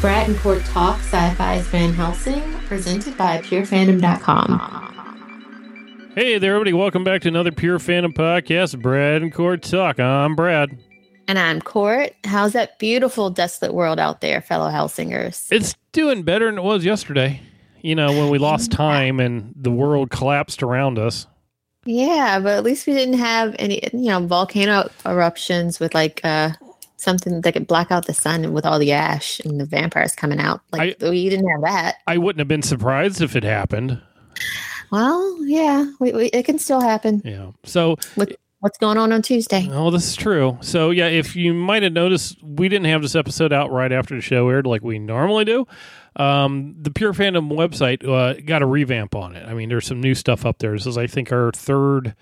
Brad 0.00 0.28
and 0.28 0.38
Court 0.38 0.64
Talk 0.64 1.00
Sci-Fi's 1.00 1.66
Van 1.66 1.92
Helsing, 1.92 2.40
presented 2.66 3.18
by 3.18 3.38
PureFandom.com. 3.38 6.12
Hey 6.14 6.38
there, 6.38 6.54
everybody. 6.54 6.72
Welcome 6.72 7.02
back 7.02 7.22
to 7.22 7.28
another 7.28 7.50
Pure 7.50 7.80
Fandom 7.80 8.12
podcast, 8.12 8.80
Brad 8.80 9.22
and 9.22 9.34
Court 9.34 9.62
Talk. 9.62 9.98
I'm 9.98 10.36
Brad. 10.36 10.78
And 11.26 11.36
I'm 11.36 11.60
Court. 11.60 12.12
How's 12.22 12.52
that 12.52 12.78
beautiful, 12.78 13.30
desolate 13.30 13.74
world 13.74 13.98
out 13.98 14.20
there, 14.20 14.40
fellow 14.40 14.68
Helsingers? 14.68 15.48
It's 15.50 15.74
doing 15.90 16.22
better 16.22 16.46
than 16.46 16.58
it 16.58 16.62
was 16.62 16.84
yesterday. 16.84 17.40
You 17.82 17.96
know, 17.96 18.12
when 18.12 18.30
we 18.30 18.38
lost 18.48 18.70
time 18.70 19.18
and 19.18 19.52
the 19.56 19.72
world 19.72 20.10
collapsed 20.10 20.62
around 20.62 21.00
us. 21.00 21.26
Yeah, 21.84 22.38
but 22.38 22.56
at 22.56 22.62
least 22.62 22.86
we 22.86 22.92
didn't 22.92 23.18
have 23.18 23.56
any, 23.58 23.80
you 23.92 24.10
know, 24.10 24.24
volcano 24.24 24.88
eruptions 25.04 25.80
with 25.80 25.92
like 25.92 26.20
uh 26.22 26.52
something 26.98 27.40
that 27.40 27.52
could 27.52 27.66
block 27.66 27.90
out 27.90 28.06
the 28.06 28.14
sun 28.14 28.52
with 28.52 28.66
all 28.66 28.78
the 28.78 28.92
ash 28.92 29.40
and 29.40 29.60
the 29.60 29.64
vampires 29.64 30.14
coming 30.14 30.40
out. 30.40 30.60
Like 30.72 31.02
I, 31.02 31.08
we 31.10 31.28
didn't 31.28 31.48
have 31.48 31.62
that. 31.62 31.96
I 32.06 32.18
wouldn't 32.18 32.40
have 32.40 32.48
been 32.48 32.62
surprised 32.62 33.22
if 33.22 33.34
it 33.36 33.44
happened. 33.44 34.02
Well, 34.90 35.36
yeah, 35.44 35.90
we, 36.00 36.12
we, 36.12 36.26
it 36.26 36.44
can 36.44 36.58
still 36.58 36.80
happen. 36.80 37.22
Yeah. 37.24 37.52
So 37.64 37.96
with 38.16 38.34
what's 38.60 38.78
going 38.78 38.98
on 38.98 39.12
on 39.12 39.22
Tuesday? 39.22 39.68
Oh, 39.70 39.90
this 39.90 40.06
is 40.06 40.16
true. 40.16 40.58
So 40.60 40.90
yeah, 40.90 41.06
if 41.06 41.36
you 41.36 41.54
might 41.54 41.82
have 41.82 41.92
noticed, 41.92 42.42
we 42.42 42.68
didn't 42.68 42.86
have 42.86 43.02
this 43.02 43.14
episode 43.14 43.52
out 43.52 43.70
right 43.70 43.92
after 43.92 44.14
the 44.14 44.20
show 44.20 44.48
aired 44.48 44.66
like 44.66 44.82
we 44.82 44.98
normally 44.98 45.44
do. 45.44 45.66
Um, 46.16 46.74
the 46.80 46.90
Pure 46.90 47.12
Fandom 47.12 47.52
website 47.52 48.06
uh, 48.06 48.40
got 48.44 48.62
a 48.62 48.66
revamp 48.66 49.14
on 49.14 49.36
it. 49.36 49.46
I 49.46 49.54
mean, 49.54 49.68
there's 49.68 49.86
some 49.86 50.00
new 50.00 50.14
stuff 50.14 50.44
up 50.44 50.58
there. 50.58 50.72
This 50.72 50.86
is, 50.86 50.98
I 50.98 51.06
think, 51.06 51.30
our 51.30 51.52
third 51.52 52.16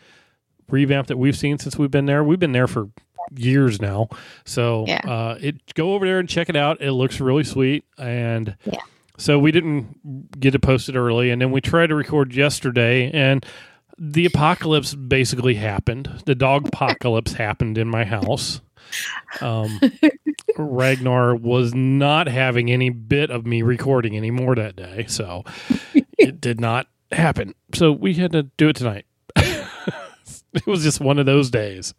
revamp 0.69 1.09
that 1.09 1.17
we've 1.17 1.37
seen 1.37 1.59
since 1.59 1.79
we've 1.79 1.91
been 1.91 2.07
there. 2.07 2.25
We've 2.25 2.39
been 2.39 2.53
there 2.53 2.67
for 2.67 2.91
years 3.35 3.81
now. 3.81 4.09
So 4.45 4.85
yeah. 4.87 5.01
uh, 5.07 5.39
it 5.41 5.75
go 5.75 5.95
over 5.95 6.07
there 6.07 6.19
and 6.19 6.29
check 6.29 6.49
it 6.49 6.57
out. 6.57 6.81
It 6.81 6.93
looks 6.93 7.21
really 7.21 7.45
sweet. 7.45 7.85
And 7.99 8.57
yeah. 8.65 8.81
so 9.17 9.39
we 9.39 9.53
didn't 9.53 10.39
get 10.39 10.55
it 10.55 10.61
posted 10.61 10.97
early, 10.97 11.31
and 11.31 11.41
then 11.41 11.51
we 11.51 11.61
tried 11.61 11.89
to 11.89 11.95
record 11.95 12.35
yesterday, 12.35 13.11
and 13.11 13.45
the 13.99 14.27
apocalypse 14.27 14.95
basically 14.95 15.55
happened. 15.55 16.23
The 16.27 16.35
dog 16.35 16.69
apocalypse 16.73 17.33
happened 17.33 17.79
in 17.79 17.89
my 17.89 18.05
house. 18.05 18.61
Um, 19.41 19.81
Ragnar 20.57 21.35
was 21.35 21.75
not 21.75 22.29
having 22.29 22.71
any 22.71 22.91
bit 22.91 23.31
of 23.31 23.45
me 23.47 23.63
recording 23.63 24.17
anymore 24.17 24.55
that 24.55 24.77
day, 24.77 25.07
so 25.09 25.45
it 26.19 26.41
did 26.41 26.61
not 26.61 26.87
happen. 27.11 27.55
So 27.75 27.93
we 27.93 28.15
had 28.15 28.33
to 28.33 28.45
do 28.45 28.69
it 28.69 28.77
tonight. 28.77 29.07
it 30.67 30.67
was 30.67 30.83
just 30.83 31.01
one 31.01 31.19
of 31.19 31.27
those 31.27 31.51
days. 31.51 31.95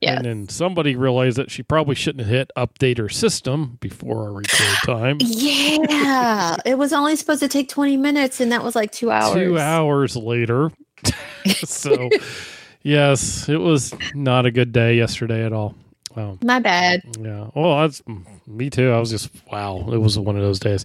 Yes. 0.00 0.18
And 0.18 0.26
then 0.26 0.48
somebody 0.48 0.94
realized 0.94 1.38
that 1.38 1.50
she 1.50 1.62
probably 1.62 1.94
shouldn't 1.94 2.26
have 2.26 2.30
hit 2.30 2.50
update 2.56 2.98
her 2.98 3.08
system 3.08 3.78
before 3.80 4.24
our 4.24 4.32
record 4.32 4.76
time. 4.84 5.18
Yeah. 5.20 6.56
it 6.66 6.76
was 6.76 6.92
only 6.92 7.16
supposed 7.16 7.40
to 7.40 7.48
take 7.48 7.68
20 7.68 7.96
minutes, 7.96 8.40
and 8.40 8.52
that 8.52 8.62
was 8.62 8.76
like 8.76 8.92
two 8.92 9.10
hours. 9.10 9.34
Two 9.34 9.58
hours 9.58 10.16
later. 10.16 10.70
so, 11.64 12.10
yes, 12.82 13.48
it 13.48 13.56
was 13.56 13.94
not 14.14 14.44
a 14.44 14.50
good 14.50 14.72
day 14.72 14.96
yesterday 14.96 15.44
at 15.44 15.52
all. 15.52 15.74
Wow. 16.14 16.38
My 16.42 16.60
bad. 16.60 17.02
Yeah. 17.18 17.50
Well, 17.54 17.80
that's 17.80 18.00
mm, 18.02 18.24
me 18.46 18.70
too. 18.70 18.90
I 18.90 18.98
was 18.98 19.10
just, 19.10 19.30
wow, 19.50 19.88
it 19.92 19.98
was 19.98 20.18
one 20.18 20.36
of 20.36 20.42
those 20.42 20.58
days. 20.58 20.84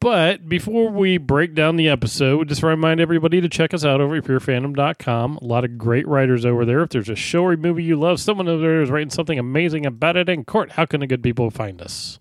But 0.00 0.48
before 0.48 0.90
we 0.90 1.18
break 1.18 1.54
down 1.54 1.76
the 1.76 1.90
episode, 1.90 2.48
just 2.48 2.62
remind 2.62 3.00
everybody 3.00 3.42
to 3.42 3.50
check 3.50 3.74
us 3.74 3.84
out 3.84 4.00
over 4.00 4.16
at 4.16 4.24
purefandom.com. 4.24 5.36
A 5.36 5.44
lot 5.44 5.62
of 5.62 5.76
great 5.76 6.08
writers 6.08 6.46
over 6.46 6.64
there. 6.64 6.80
If 6.80 6.88
there's 6.88 7.10
a 7.10 7.14
show 7.14 7.44
or 7.44 7.54
movie 7.58 7.84
you 7.84 7.96
love, 7.96 8.18
someone 8.18 8.48
over 8.48 8.62
there 8.62 8.80
is 8.80 8.88
writing 8.88 9.10
something 9.10 9.38
amazing 9.38 9.84
about 9.84 10.16
it 10.16 10.30
in 10.30 10.44
court. 10.46 10.72
How 10.72 10.86
can 10.86 11.00
the 11.00 11.06
good 11.06 11.22
people 11.22 11.50
find 11.50 11.82
us? 11.82 12.18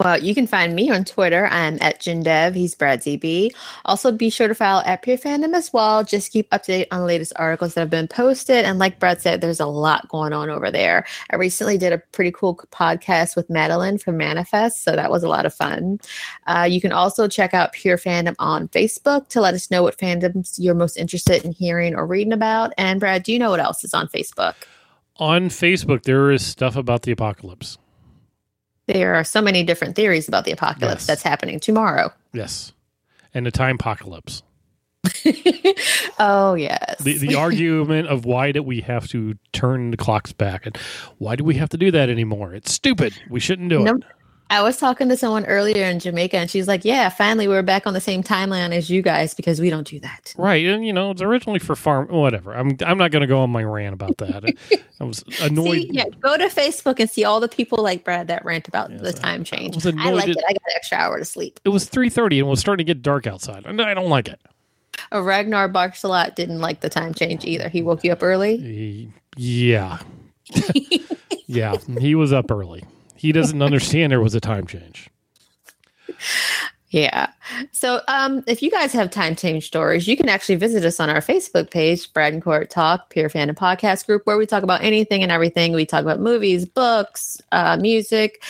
Well, 0.00 0.20
you 0.20 0.34
can 0.34 0.48
find 0.48 0.74
me 0.74 0.90
on 0.90 1.04
Twitter. 1.04 1.46
I'm 1.46 1.78
at 1.80 2.00
Jindev. 2.00 2.56
He's 2.56 2.74
Brad 2.74 3.02
ZB. 3.02 3.54
Also, 3.84 4.10
be 4.10 4.30
sure 4.30 4.48
to 4.48 4.54
follow 4.54 4.82
at 4.84 5.02
Pure 5.02 5.18
Fandom 5.18 5.54
as 5.54 5.72
well. 5.72 6.02
Just 6.02 6.32
keep 6.32 6.48
up 6.50 6.64
to 6.64 6.72
date 6.72 6.88
on 6.90 7.00
the 7.00 7.06
latest 7.06 7.32
articles 7.36 7.74
that 7.74 7.82
have 7.82 7.90
been 7.90 8.08
posted. 8.08 8.64
And 8.64 8.80
like 8.80 8.98
Brad 8.98 9.22
said, 9.22 9.40
there's 9.40 9.60
a 9.60 9.66
lot 9.66 10.08
going 10.08 10.32
on 10.32 10.50
over 10.50 10.72
there. 10.72 11.06
I 11.30 11.36
recently 11.36 11.78
did 11.78 11.92
a 11.92 11.98
pretty 11.98 12.32
cool 12.32 12.56
podcast 12.72 13.36
with 13.36 13.48
Madeline 13.48 13.98
from 13.98 14.16
Manifest, 14.16 14.82
so 14.82 14.96
that 14.96 15.10
was 15.10 15.22
a 15.22 15.28
lot 15.28 15.46
of 15.46 15.54
fun. 15.54 16.00
Uh, 16.48 16.66
you 16.68 16.80
can 16.80 16.92
also 16.92 17.28
check 17.28 17.54
out 17.54 17.72
Pure 17.72 17.98
Fandom 17.98 18.34
on 18.40 18.68
Facebook 18.68 19.28
to 19.28 19.40
let 19.40 19.54
us 19.54 19.70
know 19.70 19.84
what 19.84 19.98
fandoms 19.98 20.56
you're 20.58 20.74
most 20.74 20.96
interested 20.96 21.44
in 21.44 21.52
hearing 21.52 21.94
or 21.94 22.06
reading 22.06 22.32
about. 22.32 22.72
And 22.76 22.98
Brad, 22.98 23.22
do 23.22 23.32
you 23.32 23.38
know 23.38 23.50
what 23.50 23.60
else 23.60 23.84
is 23.84 23.94
on 23.94 24.08
Facebook? 24.08 24.54
On 25.16 25.48
Facebook, 25.48 26.02
there 26.02 26.32
is 26.32 26.44
stuff 26.44 26.74
about 26.74 27.02
the 27.02 27.12
apocalypse 27.12 27.78
there 28.86 29.14
are 29.14 29.24
so 29.24 29.40
many 29.40 29.62
different 29.62 29.96
theories 29.96 30.28
about 30.28 30.44
the 30.44 30.52
apocalypse 30.52 31.02
yes. 31.02 31.06
that's 31.06 31.22
happening 31.22 31.60
tomorrow. 31.60 32.12
Yes. 32.32 32.72
And 33.34 33.46
the 33.46 33.50
time 33.50 33.76
apocalypse. 33.76 34.42
oh 36.18 36.54
yes. 36.54 36.98
The 37.00 37.18
the 37.18 37.34
argument 37.34 38.08
of 38.08 38.24
why 38.24 38.52
do 38.52 38.62
we 38.62 38.82
have 38.82 39.08
to 39.08 39.36
turn 39.52 39.90
the 39.90 39.96
clocks 39.96 40.32
back 40.32 40.64
and 40.64 40.76
why 41.18 41.34
do 41.34 41.42
we 41.42 41.56
have 41.56 41.68
to 41.70 41.76
do 41.76 41.90
that 41.90 42.08
anymore? 42.08 42.54
It's 42.54 42.72
stupid. 42.72 43.14
We 43.28 43.40
shouldn't 43.40 43.68
do 43.68 43.84
it. 43.84 44.04
I 44.52 44.60
was 44.60 44.76
talking 44.76 45.08
to 45.08 45.16
someone 45.16 45.46
earlier 45.46 45.86
in 45.86 45.98
Jamaica, 45.98 46.36
and 46.36 46.50
she's 46.50 46.68
like, 46.68 46.84
"Yeah, 46.84 47.08
finally 47.08 47.48
we're 47.48 47.62
back 47.62 47.86
on 47.86 47.94
the 47.94 48.02
same 48.02 48.22
timeline 48.22 48.74
as 48.74 48.90
you 48.90 49.00
guys 49.00 49.32
because 49.32 49.62
we 49.62 49.70
don't 49.70 49.86
do 49.86 49.98
that." 50.00 50.34
Right, 50.36 50.62
and 50.66 50.86
you 50.86 50.92
know 50.92 51.10
it's 51.10 51.22
originally 51.22 51.58
for 51.58 51.74
farm. 51.74 52.08
Whatever. 52.08 52.54
I'm 52.54 52.76
I'm 52.84 52.98
not 52.98 53.12
going 53.12 53.22
to 53.22 53.26
go 53.26 53.40
on 53.40 53.48
my 53.48 53.64
rant 53.64 53.94
about 53.94 54.18
that. 54.18 54.44
I 55.00 55.04
was 55.04 55.24
annoyed. 55.40 55.72
See, 55.72 55.90
yeah, 55.92 56.04
go 56.20 56.36
to 56.36 56.48
Facebook 56.48 57.00
and 57.00 57.08
see 57.08 57.24
all 57.24 57.40
the 57.40 57.48
people 57.48 57.82
like 57.82 58.04
Brad 58.04 58.26
that 58.28 58.44
rant 58.44 58.68
about 58.68 58.90
yes, 58.90 59.00
the 59.00 59.14
time 59.14 59.42
change. 59.42 59.86
I, 59.86 59.92
I 59.96 60.10
like 60.10 60.28
it. 60.28 60.36
I 60.46 60.52
got 60.52 60.62
an 60.66 60.76
extra 60.76 60.98
hour 60.98 61.18
to 61.18 61.24
sleep. 61.24 61.58
It 61.64 61.70
was 61.70 61.86
three 61.86 62.10
thirty, 62.10 62.38
and 62.38 62.46
it 62.46 62.50
was 62.50 62.60
starting 62.60 62.84
to 62.86 62.92
get 62.94 63.00
dark 63.00 63.26
outside, 63.26 63.64
and 63.64 63.80
I 63.80 63.94
don't 63.94 64.10
like 64.10 64.28
it. 64.28 64.38
Oh, 65.12 65.22
Ragnar 65.22 65.70
Barksalat 65.70 66.34
didn't 66.34 66.60
like 66.60 66.80
the 66.80 66.90
time 66.90 67.14
change 67.14 67.46
either. 67.46 67.70
He 67.70 67.80
woke 67.80 68.04
you 68.04 68.12
up 68.12 68.22
early. 68.22 69.10
Yeah, 69.34 69.98
yeah, 71.46 71.78
he 71.98 72.14
was 72.14 72.34
up 72.34 72.50
early 72.50 72.84
he 73.22 73.30
doesn't 73.30 73.62
understand 73.62 74.10
there 74.10 74.20
was 74.20 74.34
a 74.34 74.40
time 74.40 74.66
change. 74.66 75.08
Yeah. 76.90 77.30
So 77.72 78.00
um, 78.08 78.42
if 78.46 78.62
you 78.62 78.70
guys 78.70 78.92
have 78.92 79.10
time 79.10 79.36
change 79.36 79.66
stories, 79.66 80.06
you 80.06 80.16
can 80.16 80.28
actually 80.28 80.56
visit 80.56 80.84
us 80.84 81.00
on 81.00 81.10
our 81.10 81.20
Facebook 81.20 81.70
page, 81.70 82.12
Brad 82.12 82.32
and 82.32 82.42
Court 82.42 82.70
Talk, 82.70 83.10
Pure 83.10 83.30
Fandom 83.30 83.54
Podcast 83.54 84.06
Group, 84.06 84.26
where 84.26 84.36
we 84.36 84.46
talk 84.46 84.62
about 84.62 84.82
anything 84.82 85.22
and 85.22 85.32
everything. 85.32 85.72
We 85.72 85.86
talk 85.86 86.02
about 86.02 86.20
movies, 86.20 86.66
books, 86.66 87.40
uh, 87.52 87.76
music, 87.76 88.42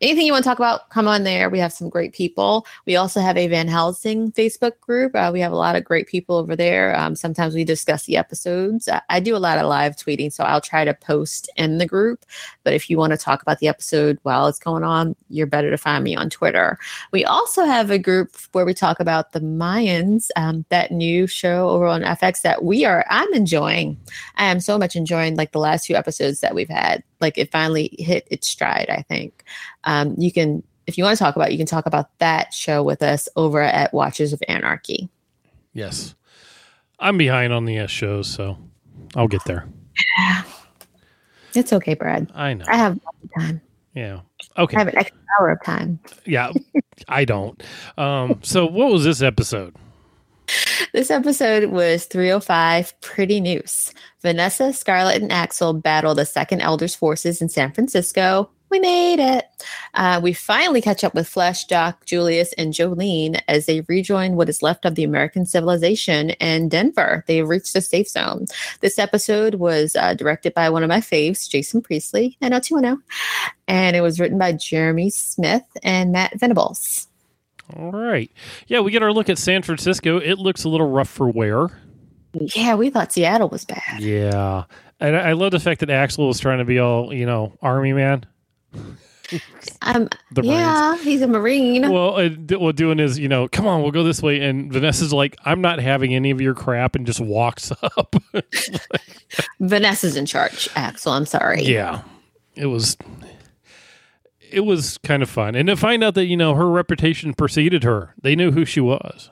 anything 0.00 0.26
you 0.26 0.32
want 0.32 0.44
to 0.44 0.48
talk 0.48 0.58
about, 0.58 0.88
come 0.90 1.08
on 1.08 1.24
there. 1.24 1.50
We 1.50 1.58
have 1.58 1.72
some 1.72 1.88
great 1.88 2.12
people. 2.12 2.66
We 2.86 2.96
also 2.96 3.20
have 3.20 3.36
a 3.36 3.46
Van 3.48 3.68
Helsing 3.68 4.32
Facebook 4.32 4.80
group. 4.80 5.14
Uh, 5.14 5.30
we 5.32 5.40
have 5.40 5.52
a 5.52 5.56
lot 5.56 5.76
of 5.76 5.84
great 5.84 6.06
people 6.06 6.36
over 6.36 6.56
there. 6.56 6.98
Um, 6.98 7.14
sometimes 7.14 7.54
we 7.54 7.64
discuss 7.64 8.04
the 8.04 8.16
episodes. 8.16 8.88
I, 8.88 9.00
I 9.08 9.20
do 9.20 9.36
a 9.36 9.38
lot 9.38 9.58
of 9.58 9.66
live 9.66 9.96
tweeting, 9.96 10.32
so 10.32 10.44
I'll 10.44 10.60
try 10.60 10.84
to 10.84 10.94
post 10.94 11.50
in 11.56 11.78
the 11.78 11.86
group. 11.86 12.24
But 12.64 12.74
if 12.74 12.90
you 12.90 12.98
want 12.98 13.12
to 13.12 13.16
talk 13.16 13.42
about 13.42 13.58
the 13.58 13.68
episode 13.68 14.18
while 14.22 14.46
it's 14.46 14.58
going 14.58 14.84
on, 14.84 15.16
you're 15.28 15.46
better 15.46 15.70
to 15.70 15.78
find 15.78 16.04
me 16.04 16.16
on 16.16 16.30
Twitter. 16.30 16.78
We 17.12 17.24
also 17.24 17.64
have 17.64 17.90
a 17.90 17.98
group 17.98 18.30
where 18.52 18.64
we 18.64 18.74
talk 18.74 19.00
about 19.00 19.32
the 19.32 19.40
Mayans, 19.40 20.30
um, 20.36 20.64
that 20.68 20.90
new 20.90 21.26
show 21.26 21.68
over 21.68 21.86
on 21.86 22.02
FX 22.02 22.42
that 22.42 22.64
we 22.64 22.84
are. 22.84 23.04
I'm 23.08 23.32
enjoying. 23.34 23.98
I 24.36 24.46
am 24.46 24.60
so 24.60 24.78
much 24.78 24.96
enjoying 24.96 25.36
like 25.36 25.52
the 25.52 25.58
last 25.58 25.86
few 25.86 25.96
episodes 25.96 26.40
that 26.40 26.54
we've 26.54 26.68
had. 26.68 27.02
Like 27.20 27.38
it 27.38 27.50
finally 27.50 27.94
hit 27.98 28.26
its 28.30 28.48
stride. 28.48 28.90
I 28.90 29.02
think 29.02 29.44
um, 29.84 30.14
you 30.18 30.32
can, 30.32 30.62
if 30.86 30.96
you 30.98 31.04
want 31.04 31.16
to 31.16 31.22
talk 31.24 31.36
about, 31.36 31.52
you 31.52 31.58
can 31.58 31.66
talk 31.66 31.86
about 31.86 32.16
that 32.18 32.52
show 32.52 32.82
with 32.82 33.02
us 33.02 33.28
over 33.36 33.60
at 33.60 33.92
Watchers 33.92 34.32
of 34.32 34.42
Anarchy. 34.48 35.08
Yes, 35.72 36.14
I'm 36.98 37.16
behind 37.16 37.52
on 37.52 37.64
the 37.64 37.78
S 37.78 37.90
shows, 37.90 38.28
so 38.28 38.58
I'll 39.14 39.28
get 39.28 39.44
there. 39.44 39.66
It's 41.54 41.72
okay, 41.72 41.94
Brad. 41.94 42.30
I 42.34 42.54
know. 42.54 42.64
I 42.68 42.76
have 42.76 43.00
time. 43.36 43.60
Yeah. 43.94 44.20
Okay. 44.56 44.76
I 44.76 44.80
have 44.80 44.88
an 44.88 44.98
extra 44.98 45.18
hour 45.38 45.50
of 45.50 45.62
time. 45.64 45.98
Yeah, 46.24 46.52
I 47.08 47.24
don't. 47.24 47.62
Um, 47.98 48.38
so, 48.42 48.66
what 48.66 48.92
was 48.92 49.04
this 49.04 49.22
episode? 49.22 49.74
This 50.92 51.10
episode 51.10 51.70
was 51.70 52.06
305 52.06 53.00
Pretty 53.00 53.40
Noose. 53.40 53.92
Vanessa, 54.22 54.72
Scarlett, 54.72 55.22
and 55.22 55.30
Axel 55.30 55.72
battle 55.72 56.14
the 56.14 56.26
Second 56.26 56.60
Elder's 56.60 56.94
forces 56.94 57.40
in 57.40 57.48
San 57.48 57.72
Francisco 57.72 58.50
we 58.70 58.78
made 58.78 59.18
it. 59.18 59.46
Uh, 59.94 60.20
we 60.22 60.32
finally 60.32 60.80
catch 60.80 61.02
up 61.04 61.14
with 61.14 61.28
Flesh, 61.28 61.64
Doc, 61.64 62.06
Julius, 62.06 62.52
and 62.54 62.72
Jolene 62.72 63.40
as 63.48 63.66
they 63.66 63.82
rejoin 63.82 64.36
what 64.36 64.48
is 64.48 64.62
left 64.62 64.84
of 64.84 64.94
the 64.94 65.04
American 65.04 65.46
civilization 65.46 66.30
in 66.30 66.68
Denver. 66.68 67.24
They've 67.26 67.48
reached 67.48 67.72
the 67.72 67.80
safe 67.80 68.08
zone. 68.08 68.46
This 68.80 68.98
episode 68.98 69.56
was 69.56 69.96
uh, 69.96 70.14
directed 70.14 70.54
by 70.54 70.70
one 70.70 70.82
of 70.82 70.88
my 70.88 71.00
faves, 71.00 71.48
Jason 71.48 71.82
Priestley, 71.82 72.36
and 72.40 72.50
210, 72.62 73.02
and 73.68 73.96
it 73.96 74.00
was 74.00 74.20
written 74.20 74.38
by 74.38 74.52
Jeremy 74.52 75.10
Smith 75.10 75.64
and 75.82 76.12
Matt 76.12 76.38
Venables. 76.38 77.08
All 77.76 77.92
right. 77.92 78.30
Yeah, 78.66 78.80
we 78.80 78.90
get 78.90 79.02
our 79.02 79.12
look 79.12 79.28
at 79.28 79.38
San 79.38 79.62
Francisco. 79.62 80.18
It 80.18 80.38
looks 80.38 80.64
a 80.64 80.68
little 80.68 80.90
rough 80.90 81.08
for 81.08 81.28
wear. 81.28 81.68
Yeah, 82.32 82.74
we 82.74 82.90
thought 82.90 83.12
Seattle 83.12 83.48
was 83.48 83.64
bad. 83.64 84.00
Yeah. 84.00 84.64
And 85.00 85.16
I 85.16 85.32
love 85.32 85.52
the 85.52 85.60
fact 85.60 85.80
that 85.80 85.90
Axel 85.90 86.28
was 86.28 86.38
trying 86.38 86.58
to 86.58 86.64
be 86.64 86.78
all, 86.78 87.12
you 87.12 87.26
know, 87.26 87.56
army 87.62 87.92
man. 87.92 88.24
Um, 89.82 90.08
Marines. 90.34 90.50
yeah, 90.50 90.96
he's 90.98 91.22
a 91.22 91.28
Marine. 91.28 91.90
Well, 91.90 92.16
uh, 92.16 92.30
well, 92.58 92.72
doing 92.72 92.98
is, 92.98 93.16
you 93.16 93.28
know, 93.28 93.46
come 93.46 93.64
on, 93.64 93.80
we'll 93.80 93.92
go 93.92 94.02
this 94.02 94.20
way. 94.20 94.40
And 94.40 94.72
Vanessa's 94.72 95.12
like, 95.12 95.36
I'm 95.44 95.60
not 95.60 95.78
having 95.78 96.12
any 96.16 96.32
of 96.32 96.40
your 96.40 96.52
crap 96.52 96.96
and 96.96 97.06
just 97.06 97.20
walks 97.20 97.70
up. 97.96 98.16
Vanessa's 99.60 100.16
in 100.16 100.26
charge, 100.26 100.68
Axel. 100.74 101.12
I'm 101.12 101.26
sorry. 101.26 101.62
yeah. 101.62 102.02
It 102.56 102.66
was, 102.66 102.96
it 104.50 104.60
was 104.60 104.98
kind 104.98 105.22
of 105.22 105.30
fun. 105.30 105.54
And 105.54 105.68
to 105.68 105.76
find 105.76 106.02
out 106.02 106.14
that, 106.14 106.26
you 106.26 106.36
know, 106.36 106.54
her 106.56 106.68
reputation 106.68 107.32
preceded 107.32 107.84
her, 107.84 108.14
they 108.20 108.34
knew 108.34 108.50
who 108.50 108.64
she 108.64 108.80
was. 108.80 109.30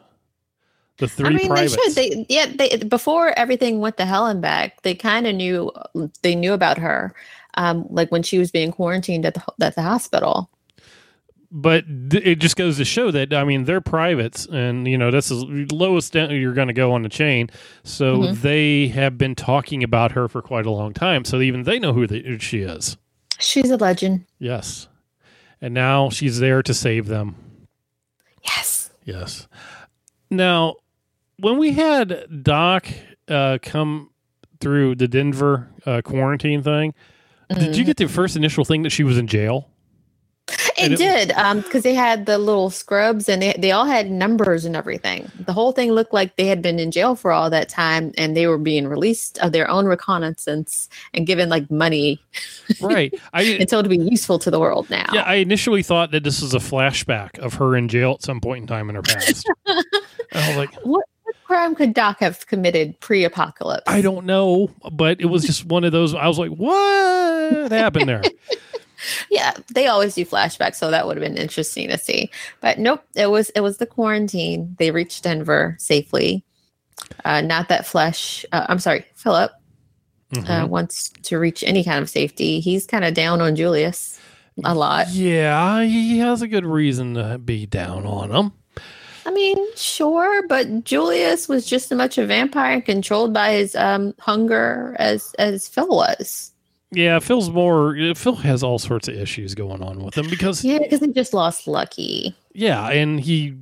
The 0.99 1.09
three 1.09 1.27
I 1.27 1.31
mean, 1.31 1.49
privates. 1.49 1.77
they 1.95 2.09
should. 2.11 2.19
They 2.19 2.27
yeah. 2.29 2.47
They 2.47 2.77
before 2.77 3.37
everything 3.39 3.81
went 3.81 3.97
to 3.99 4.05
hell 4.05 4.27
and 4.27 4.41
back. 4.43 4.83
They 4.83 4.95
kind 4.95 5.27
of 5.27 5.35
knew. 5.35 5.71
They 6.23 6.35
knew 6.35 6.53
about 6.53 6.77
her, 6.79 7.15
um, 7.55 7.87
like 7.89 8.11
when 8.13 8.23
she 8.23 8.39
was 8.39 8.51
being 8.51 8.73
quarantined 8.73 9.25
at 9.25 9.35
the 9.35 9.43
at 9.65 9.75
the 9.77 9.83
hospital. 9.83 10.51
but 11.51 11.85
th- 12.11 12.25
it 12.27 12.41
just 12.41 12.57
goes 12.57 12.77
to 12.77 12.85
show 12.85 13.11
that 13.11 13.33
I 13.33 13.45
mean 13.45 13.65
they're 13.65 13.81
privates, 13.81 14.45
and 14.47 14.87
you 14.89 14.99
know 14.99 15.11
this 15.11 15.31
is 15.31 15.45
lowest 15.73 16.13
down 16.13 16.31
you're 16.31 16.53
going 16.53 16.69
to 16.69 16.75
go 16.75 16.93
on 16.93 17.03
the 17.03 17.09
chain. 17.09 17.49
So 17.85 18.19
Mhm. 18.19 18.41
they 18.43 18.89
have 18.89 19.17
been 19.17 19.35
talking 19.35 19.83
about 19.85 20.13
her 20.13 20.29
for 20.29 20.43
quite 20.43 20.67
a 20.67 20.71
long 20.71 20.93
time. 20.93 21.25
So 21.25 21.41
even 21.41 21.63
they 21.63 21.79
know 21.79 21.93
who, 21.95 22.07
the, 22.07 22.23
who 22.23 22.39
she 22.39 22.59
is. 22.61 22.97
She's 23.39 23.71
a 23.71 23.77
legend. 23.77 24.27
Yes, 24.41 24.89
and 25.61 25.73
now 25.73 26.11
she's 26.11 26.39
there 26.41 26.63
to 26.63 26.75
save 26.75 27.07
them. 27.07 27.37
Yes. 28.45 28.91
Yes. 29.05 29.47
Now, 30.31 30.75
when 31.41 31.59
we 31.59 31.73
had 31.73 32.27
Doc 32.43 32.87
uh, 33.29 33.59
come 33.63 34.11
through 34.61 34.97
the 34.97 35.09
Denver 35.09 35.69
uh, 35.87 36.03
quarantine 36.03 36.63
thing, 36.63 36.95
did 37.51 37.77
you 37.77 37.83
Mhm. 37.83 37.87
get 37.87 37.97
the 37.97 38.09
first 38.09 38.37
initial 38.37 38.65
thing 38.65 38.83
that 38.83 38.91
she 38.91 39.05
was 39.05 39.17
in 39.19 39.27
jail? 39.27 39.71
It, 40.79 40.93
it- 40.93 40.97
did, 40.99 41.33
um, 41.33 41.61
because 41.61 41.83
they 41.83 41.93
had 41.93 42.25
the 42.25 42.39
little 42.39 42.71
scrubs 42.71 43.29
and 43.29 43.43
they 43.43 43.53
they 43.59 43.71
all 43.73 43.85
had 43.85 44.11
numbers 44.11 44.65
and 44.65 44.75
everything. 44.77 45.31
The 45.45 45.53
whole 45.53 45.73
thing 45.73 45.93
looked 45.93 46.15
like 46.15 46.37
they 46.37 46.47
had 46.47 46.63
been 46.63 46.79
in 46.79 46.91
jail 46.91 47.15
for 47.17 47.33
all 47.33 47.51
that 47.51 47.69
time, 47.69 48.13
and 48.17 48.35
they 48.35 48.47
were 48.47 48.57
being 48.57 48.87
released 48.89 49.39
of 49.41 49.53
their 49.53 49.69
own 49.71 49.85
reconnaissance 49.87 50.89
and 51.13 51.27
given 51.27 51.49
like 51.51 51.71
money 51.71 52.19
Right. 52.81 53.13
I 53.35 53.43
and 53.61 53.69
told 53.69 53.85
to 53.85 53.89
be 53.91 53.99
useful 53.99 54.39
to 54.39 54.51
the 54.51 54.59
world 54.59 54.89
now. 54.89 55.05
Yeah, 55.13 55.23
I 55.23 55.35
initially 55.35 55.83
thought 55.83 56.13
that 56.13 56.25
this 56.25 56.41
was 56.41 56.55
a 56.55 56.59
flashback 56.59 57.39
of 57.39 57.55
her 57.55 57.77
in 57.77 57.89
jail 57.89 58.13
at 58.13 58.23
some 58.23 58.41
point 58.41 58.63
in 58.63 58.67
time 58.67 58.89
in 58.89 58.95
her 58.95 59.03
past. 59.03 59.47
I 59.67 60.49
was 60.49 60.57
like, 60.57 60.73
what 60.85 61.05
crime 61.49 61.75
could 61.75 61.95
Doc 61.95 62.19
have 62.21 62.47
committed 62.47 63.01
pre-apocalypse? 63.01 63.83
I 63.87 64.01
don't 64.03 64.25
know, 64.27 64.71
but 64.93 65.21
it 65.21 65.27
was 65.27 65.45
just 65.45 65.65
one 65.65 65.83
of 65.83 65.91
those. 65.91 66.15
I 66.15 66.29
was 66.29 66.39
like, 66.39 66.51
what 66.51 67.73
happened 67.73 68.09
there? 68.09 68.23
yeah 69.31 69.55
they 69.73 69.87
always 69.87 70.17
do 70.17 70.25
flashbacks 70.25 70.75
so 70.75 70.91
that 70.91 71.07
would 71.07 71.17
have 71.17 71.23
been 71.23 71.37
interesting 71.37 71.89
to 71.89 71.97
see 71.97 72.29
but 72.61 72.81
nope 72.81 73.01
it 73.15 73.31
was 73.31 73.49
it 73.51 73.61
was 73.61 73.77
the 73.77 73.87
quarantine 73.87 74.75
they 74.81 74.91
reached 74.91 75.23
denver 75.23 75.77
safely 75.79 76.45
uh 77.25 77.41
not 77.41 77.69
that 77.69 77.87
flesh 77.87 78.45
uh, 78.51 78.67
i'm 78.69 78.81
sorry 78.81 79.07
philip 79.15 79.53
uh, 80.33 80.41
Mhm. 80.41 80.69
wants 80.69 81.11
to 81.23 81.39
reach 81.39 81.63
any 81.63 81.85
kind 81.85 82.03
of 82.03 82.11
safety 82.11 82.59
he's 82.59 82.87
kind 82.89 83.05
of 83.05 83.15
down 83.15 83.41
on 83.41 83.55
julius 83.55 84.19
a 84.65 84.75
lot 84.75 85.07
Yeah, 85.11 85.85
he 85.85 86.19
has 86.19 86.43
a 86.43 86.49
good 86.49 86.67
reason 86.67 87.15
to 87.15 87.39
be 87.39 87.67
down 87.67 88.05
on 88.05 88.33
him. 88.33 88.53
I 89.29 89.31
mean 89.31 89.59
sure 89.77 90.47
but 90.49 90.85
julius 90.85 91.49
was 91.49 91.67
just 91.67 91.93
as 91.93 91.97
much 91.99 92.17
a 92.19 92.25
vampire 92.27 92.73
and 92.73 92.85
controlled 92.85 93.33
by 93.35 93.53
his 93.53 93.77
um 93.77 94.15
hunger 94.19 94.97
as 94.99 95.35
as 95.39 95.69
phil 95.69 95.89
was 95.89 96.51
Yeah, 96.91 97.19
Phil's 97.19 97.51
more. 97.51 97.95
Phil 98.15 98.37
has 98.37 98.63
all 98.63 98.79
sorts 98.79 99.09
of 99.09 99.15
issues 99.15 99.55
going 99.55 99.83
on 99.83 100.03
with 100.03 100.17
him 100.17 100.31
because 100.31 100.65
yeah 100.65 100.79
because 100.79 101.01
he 101.01 101.13
just 101.13 101.35
lost 101.35 101.67
lucky 101.69 102.35
Yeah, 102.55 102.89
and 102.89 103.21
he, 103.21 103.57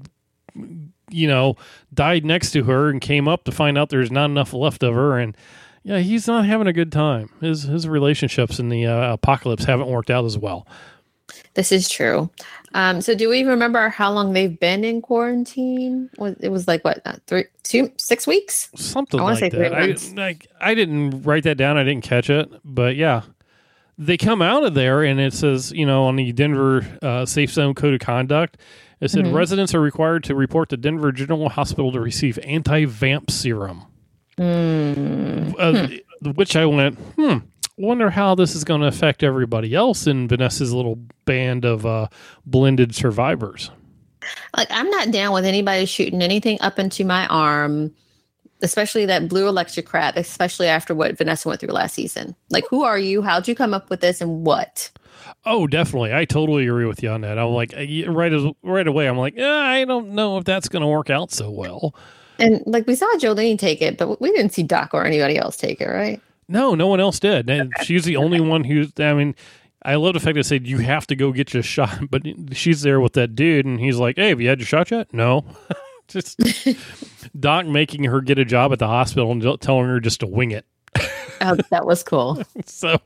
you 1.11 1.27
know, 1.27 1.57
died 1.93 2.25
next 2.25 2.53
to 2.53 2.63
her 2.65 2.89
and 2.89 3.01
came 3.01 3.27
up 3.27 3.43
to 3.45 3.53
find 3.53 3.77
out 3.77 3.89
there's 3.89 4.13
not 4.13 4.27
enough 4.27 4.53
left 4.53 4.85
of 4.85 4.95
her, 4.95 5.19
and 5.19 5.37
yeah, 5.83 5.99
he's 5.99 6.29
not 6.29 6.47
having 6.47 6.69
a 6.69 6.73
good 6.73 6.93
time. 6.93 7.29
His 7.41 7.65
his 7.65 7.89
relationships 7.89 8.61
in 8.61 8.69
the 8.69 8.87
uh, 8.87 9.15
apocalypse 9.15 9.65
haven't 9.65 9.89
worked 9.89 10.11
out 10.11 10.25
as 10.25 10.39
well. 10.39 10.67
This 11.57 11.73
is 11.73 11.89
true. 11.89 12.31
Um, 12.75 13.01
so 13.01 13.15
do 13.15 13.29
we 13.31 13.43
remember 13.43 13.89
how 13.89 14.13
long 14.13 14.35
they've 14.35 14.61
been 14.61 14.85
in 14.85 15.01
quarantine? 15.03 16.11
Was 16.19 16.37
it 16.41 16.51
was 16.51 16.69
like 16.69 16.85
what 16.85 17.01
uh, 17.07 17.17
three, 17.27 17.45
two, 17.63 17.91
six 17.97 18.27
weeks? 18.27 18.71
Something 18.77 19.19
I 19.19 19.23
like 19.25 19.39
say 19.39 19.49
that. 19.49 19.75
I, 19.75 19.97
like, 20.15 20.47
I 20.61 20.75
didn't 20.75 21.23
write 21.23 21.45
that 21.45 21.57
down. 21.57 21.79
I 21.79 21.85
didn't 21.85 22.05
catch 22.05 22.31
it, 22.31 22.49
but 22.65 22.95
yeah. 22.95 23.23
They 23.99 24.19
come 24.19 24.43
out 24.43 24.63
of 24.63 24.75
there 24.75 25.03
and 25.03 25.19
it 25.19 25.33
says, 25.33 25.73
you 25.73 25.87
know, 25.87 26.05
on 26.05 26.17
the 26.17 26.31
Denver 26.33 26.87
uh, 27.01 27.25
Safe 27.25 27.51
Zone 27.51 27.73
Code 27.75 27.95
of 27.95 28.01
Conduct, 28.01 28.59
it 29.01 29.11
said 29.11 29.25
Mhm. 29.25 29.33
residents 29.33 29.75
are 29.75 29.81
required 29.81 30.23
to 30.25 30.35
report 30.35 30.69
to 30.69 30.77
Denver 30.77 31.13
General 31.13 31.49
Hospital 31.49 31.91
to 31.93 32.01
receive 32.01 32.39
anti 32.45 32.85
vamp 32.85 33.31
serum. 33.31 33.85
Hmm. 34.37 35.53
uh, 35.59 35.89
which 36.35 36.57
I 36.57 36.67
went, 36.67 36.99
hmm, 37.17 37.39
wonder 37.77 38.11
how 38.11 38.35
this 38.35 38.55
is 38.55 38.65
going 38.65 38.81
to 38.81 38.87
affect 38.87 39.23
everybody 39.23 39.75
else 39.75 40.07
in 40.07 40.29
Vanessa's 40.29 40.73
little 40.73 40.99
band 41.25 41.65
of 41.65 41.85
uh, 41.85 42.09
blended 42.47 42.95
survivors. 42.95 43.71
Like 44.57 44.69
I'm 44.71 44.91
not 44.91 45.11
down 45.11 45.33
with 45.33 45.45
anybody 45.45 45.87
shooting 45.87 46.23
anything 46.23 46.59
up 46.61 46.79
into 46.79 47.05
my 47.05 47.27
arm, 47.29 47.95
especially 48.63 49.07
that 49.07 49.29
blue 49.29 49.47
electrocrat, 49.47 50.17
especially 50.17 50.67
after 50.67 50.95
what 50.95 51.17
Vanessa 51.17 51.49
went 51.49 51.61
through 51.61 51.73
last 51.73 51.95
season. 51.95 52.35
Like, 52.51 52.65
who 52.69 52.83
are 52.83 52.99
you? 52.99 53.23
How'd 53.23 53.47
you 53.47 53.55
come 53.55 53.75
up 53.75 53.91
with 53.91 54.01
this 54.01 54.21
and 54.21 54.45
what? 54.45 54.91
Oh, 55.45 55.67
definitely. 55.67 56.13
I 56.13 56.25
totally 56.25 56.67
agree 56.67 56.87
with 56.87 57.03
you 57.03 57.11
on 57.11 57.21
that. 57.21 57.39
I'm 57.39 57.51
like, 57.51 57.73
right, 57.73 58.33
as, 58.33 58.45
right 58.63 58.87
away, 58.87 59.07
I'm 59.07 59.19
like, 59.19 59.39
I 59.39 59.85
don't 59.85 60.11
know 60.11 60.39
if 60.39 60.45
that's 60.45 60.69
going 60.69 60.83
to 60.83 60.89
work 60.89 61.11
out 61.11 61.31
so 61.31 61.51
well. 61.51 61.95
And 62.39 62.63
like 62.67 62.87
we 62.87 62.95
saw 62.95 63.07
Jolene 63.17 63.59
take 63.59 63.81
it, 63.81 63.97
but 63.97 64.21
we 64.21 64.31
didn't 64.33 64.53
see 64.53 64.63
Doc 64.63 64.91
or 64.93 65.05
anybody 65.05 65.39
else 65.39 65.57
take 65.57 65.81
it, 65.81 65.87
right? 65.87 66.21
No, 66.49 66.75
no 66.75 66.87
one 66.87 67.01
else 67.01 67.19
did. 67.19 67.51
And 67.51 67.73
she's 67.83 68.05
the 68.05 68.17
only 68.17 68.41
one 68.41 68.65
who, 68.65 68.87
I 68.99 69.15
mean, 69.15 69.35
I 69.87 69.95
love 69.95 70.15
the 70.15 70.21
fact 70.21 70.35
that 70.35 70.45
said 70.45 70.67
you 70.67 70.79
have 70.79 71.07
to 71.09 71.17
go 71.17 71.33
get 71.33 71.55
your 71.55 71.63
shot, 71.63 72.11
but 72.11 72.23
she's 72.53 72.83
there 72.83 73.01
with 73.01 73.13
that 73.13 73.37
dude, 73.37 73.67
and 73.67 73.79
he's 73.79 73.99
like, 73.99 74.17
"Hey, 74.17 74.31
have 74.31 74.41
you 74.41 74.49
had 74.49 74.59
your 74.59 74.67
shot 74.67 74.91
yet?" 74.91 75.15
No, 75.15 75.45
just 76.09 76.41
Doc 77.39 77.67
making 77.67 78.03
her 78.05 78.21
get 78.21 78.39
a 78.39 78.45
job 78.45 78.73
at 78.73 78.81
the 78.81 78.89
hospital 78.89 79.31
and 79.31 79.61
telling 79.61 79.87
her 79.87 80.01
just 80.01 80.21
to 80.21 80.27
wing 80.27 80.51
it. 80.51 80.67
Oh, 81.41 81.57
that 81.71 81.87
was 81.87 82.03
cool. 82.03 82.43
So, 82.65 82.99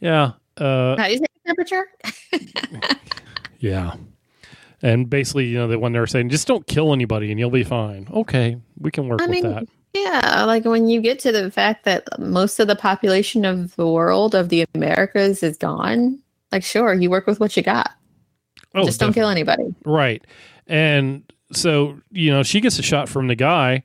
yeah, 0.00 0.32
uh, 0.58 0.96
How 0.96 1.06
do 1.06 1.12
you 1.12 1.20
take 1.20 1.44
temperature? 1.46 1.86
yeah, 3.60 3.94
and 4.82 5.08
basically, 5.08 5.46
you 5.46 5.56
know, 5.58 5.68
the 5.68 5.78
one 5.78 5.92
they're 5.92 6.06
saying 6.06 6.28
just 6.28 6.46
don't 6.46 6.66
kill 6.66 6.92
anybody 6.92 7.30
and 7.30 7.40
you'll 7.40 7.50
be 7.50 7.64
fine. 7.64 8.06
Okay, 8.12 8.58
we 8.78 8.90
can 8.90 9.08
work 9.08 9.22
I 9.22 9.26
with 9.26 9.30
mean, 9.30 9.50
that. 9.50 9.66
Yeah, 10.06 10.44
like 10.44 10.64
when 10.64 10.88
you 10.88 11.00
get 11.00 11.18
to 11.20 11.32
the 11.32 11.50
fact 11.50 11.84
that 11.84 12.04
most 12.18 12.60
of 12.60 12.68
the 12.68 12.76
population 12.76 13.44
of 13.44 13.74
the 13.76 13.88
world 13.88 14.34
of 14.34 14.48
the 14.48 14.64
Americas 14.74 15.42
is 15.42 15.56
gone, 15.56 16.20
like 16.52 16.62
sure, 16.62 16.94
you 16.94 17.10
work 17.10 17.26
with 17.26 17.40
what 17.40 17.56
you 17.56 17.62
got. 17.62 17.90
Oh, 18.74 18.84
Just 18.84 19.00
don't 19.00 19.12
kill 19.12 19.28
anybody. 19.28 19.74
Right. 19.84 20.24
And 20.66 21.22
so, 21.52 21.98
you 22.10 22.30
know, 22.30 22.42
she 22.42 22.60
gets 22.60 22.78
a 22.78 22.82
shot 22.82 23.08
from 23.08 23.26
the 23.26 23.34
guy 23.34 23.82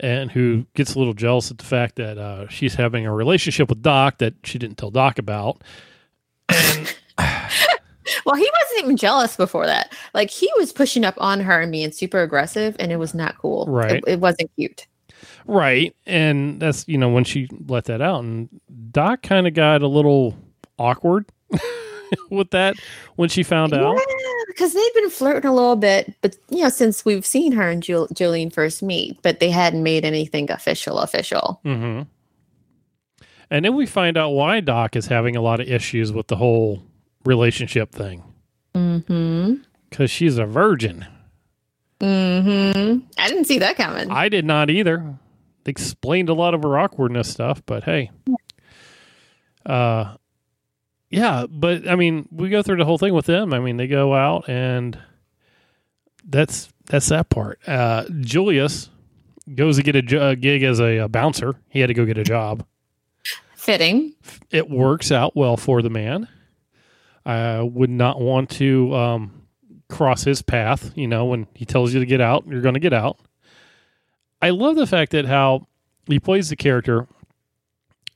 and 0.00 0.30
who 0.30 0.66
gets 0.74 0.94
a 0.94 0.98
little 0.98 1.14
jealous 1.14 1.50
at 1.50 1.58
the 1.58 1.64
fact 1.64 1.96
that 1.96 2.18
uh, 2.18 2.48
she's 2.48 2.74
having 2.74 3.06
a 3.06 3.14
relationship 3.14 3.68
with 3.68 3.82
Doc 3.82 4.18
that 4.18 4.34
she 4.44 4.58
didn't 4.58 4.78
tell 4.78 4.90
Doc 4.90 5.18
about. 5.18 5.62
And 6.48 6.94
Well, 8.26 8.34
he 8.34 8.50
wasn't 8.60 8.84
even 8.84 8.96
jealous 8.96 9.36
before 9.36 9.66
that. 9.66 9.94
Like 10.14 10.30
he 10.30 10.50
was 10.56 10.72
pushing 10.72 11.04
up 11.04 11.14
on 11.18 11.40
her 11.40 11.60
and 11.60 11.72
being 11.72 11.92
super 11.92 12.22
aggressive, 12.22 12.76
and 12.78 12.92
it 12.92 12.96
was 12.96 13.14
not 13.14 13.38
cool. 13.38 13.66
Right. 13.66 13.96
It, 13.96 14.04
it 14.06 14.20
wasn't 14.20 14.50
cute. 14.56 14.86
Right. 15.46 15.94
And 16.06 16.60
that's, 16.60 16.86
you 16.88 16.98
know, 16.98 17.08
when 17.08 17.24
she 17.24 17.48
let 17.66 17.84
that 17.86 18.00
out 18.00 18.22
and 18.24 18.48
Doc 18.90 19.22
kind 19.22 19.46
of 19.46 19.54
got 19.54 19.82
a 19.82 19.88
little 19.88 20.36
awkward 20.78 21.26
with 22.30 22.50
that 22.50 22.76
when 23.16 23.28
she 23.28 23.42
found 23.42 23.72
out. 23.74 23.94
Yeah, 23.94 24.44
because 24.48 24.72
they'd 24.74 24.90
been 24.94 25.10
flirting 25.10 25.48
a 25.50 25.54
little 25.54 25.76
bit, 25.76 26.14
but 26.20 26.36
you 26.50 26.62
know, 26.62 26.68
since 26.68 27.04
we've 27.04 27.24
seen 27.24 27.52
her 27.52 27.70
and 27.70 27.82
Jul- 27.82 28.08
Jolene 28.08 28.52
first 28.52 28.82
meet, 28.82 29.20
but 29.22 29.40
they 29.40 29.50
hadn't 29.50 29.82
made 29.82 30.04
anything 30.04 30.50
official. 30.50 30.98
Official. 30.98 31.60
Mm-hmm. 31.64 32.02
And 33.50 33.64
then 33.64 33.74
we 33.74 33.86
find 33.86 34.16
out 34.16 34.30
why 34.30 34.60
Doc 34.60 34.96
is 34.96 35.06
having 35.06 35.36
a 35.36 35.40
lot 35.42 35.60
of 35.60 35.68
issues 35.68 36.12
with 36.12 36.28
the 36.28 36.36
whole 36.36 36.82
relationship 37.24 37.92
thing 37.92 38.22
Hmm. 38.74 39.54
because 39.90 40.10
she's 40.10 40.38
a 40.38 40.46
virgin. 40.46 41.06
Hmm. 42.02 42.98
I 43.16 43.28
didn't 43.28 43.44
see 43.44 43.60
that 43.60 43.76
coming. 43.76 44.10
I 44.10 44.28
did 44.28 44.44
not 44.44 44.70
either. 44.70 45.14
They 45.62 45.70
explained 45.70 46.28
a 46.28 46.34
lot 46.34 46.52
of 46.52 46.64
her 46.64 46.76
awkwardness 46.76 47.30
stuff, 47.30 47.62
but 47.64 47.84
hey. 47.84 48.10
Uh 49.64 50.16
yeah, 51.10 51.46
but 51.48 51.88
I 51.88 51.94
mean, 51.94 52.26
we 52.32 52.48
go 52.48 52.62
through 52.62 52.78
the 52.78 52.84
whole 52.84 52.98
thing 52.98 53.14
with 53.14 53.26
them. 53.26 53.54
I 53.54 53.60
mean, 53.60 53.76
they 53.76 53.86
go 53.86 54.14
out 54.14 54.48
and 54.48 54.98
that's 56.28 56.70
that's 56.86 57.08
that 57.10 57.30
part. 57.30 57.60
Uh 57.68 58.04
Julius 58.20 58.90
goes 59.54 59.76
to 59.76 59.84
get 59.84 59.94
a, 59.94 60.02
jo- 60.02 60.30
a 60.30 60.34
gig 60.36 60.64
as 60.64 60.80
a, 60.80 60.98
a 60.98 61.08
bouncer. 61.08 61.54
He 61.68 61.78
had 61.78 61.86
to 61.86 61.94
go 61.94 62.04
get 62.04 62.18
a 62.18 62.24
job. 62.24 62.66
Fitting. 63.54 64.14
It 64.50 64.68
works 64.68 65.12
out 65.12 65.36
well 65.36 65.56
for 65.56 65.82
the 65.82 65.90
man. 65.90 66.26
I 67.24 67.60
would 67.62 67.90
not 67.90 68.20
want 68.20 68.50
to 68.50 68.92
um, 68.92 69.41
cross 69.92 70.24
his 70.24 70.42
path. 70.42 70.92
You 70.96 71.06
know, 71.06 71.26
when 71.26 71.46
he 71.54 71.64
tells 71.64 71.94
you 71.94 72.00
to 72.00 72.06
get 72.06 72.20
out, 72.20 72.46
you're 72.48 72.60
going 72.62 72.74
to 72.74 72.80
get 72.80 72.92
out. 72.92 73.18
I 74.40 74.50
love 74.50 74.74
the 74.76 74.86
fact 74.86 75.12
that 75.12 75.26
how 75.26 75.68
he 76.06 76.18
plays 76.18 76.48
the 76.48 76.56
character, 76.56 77.06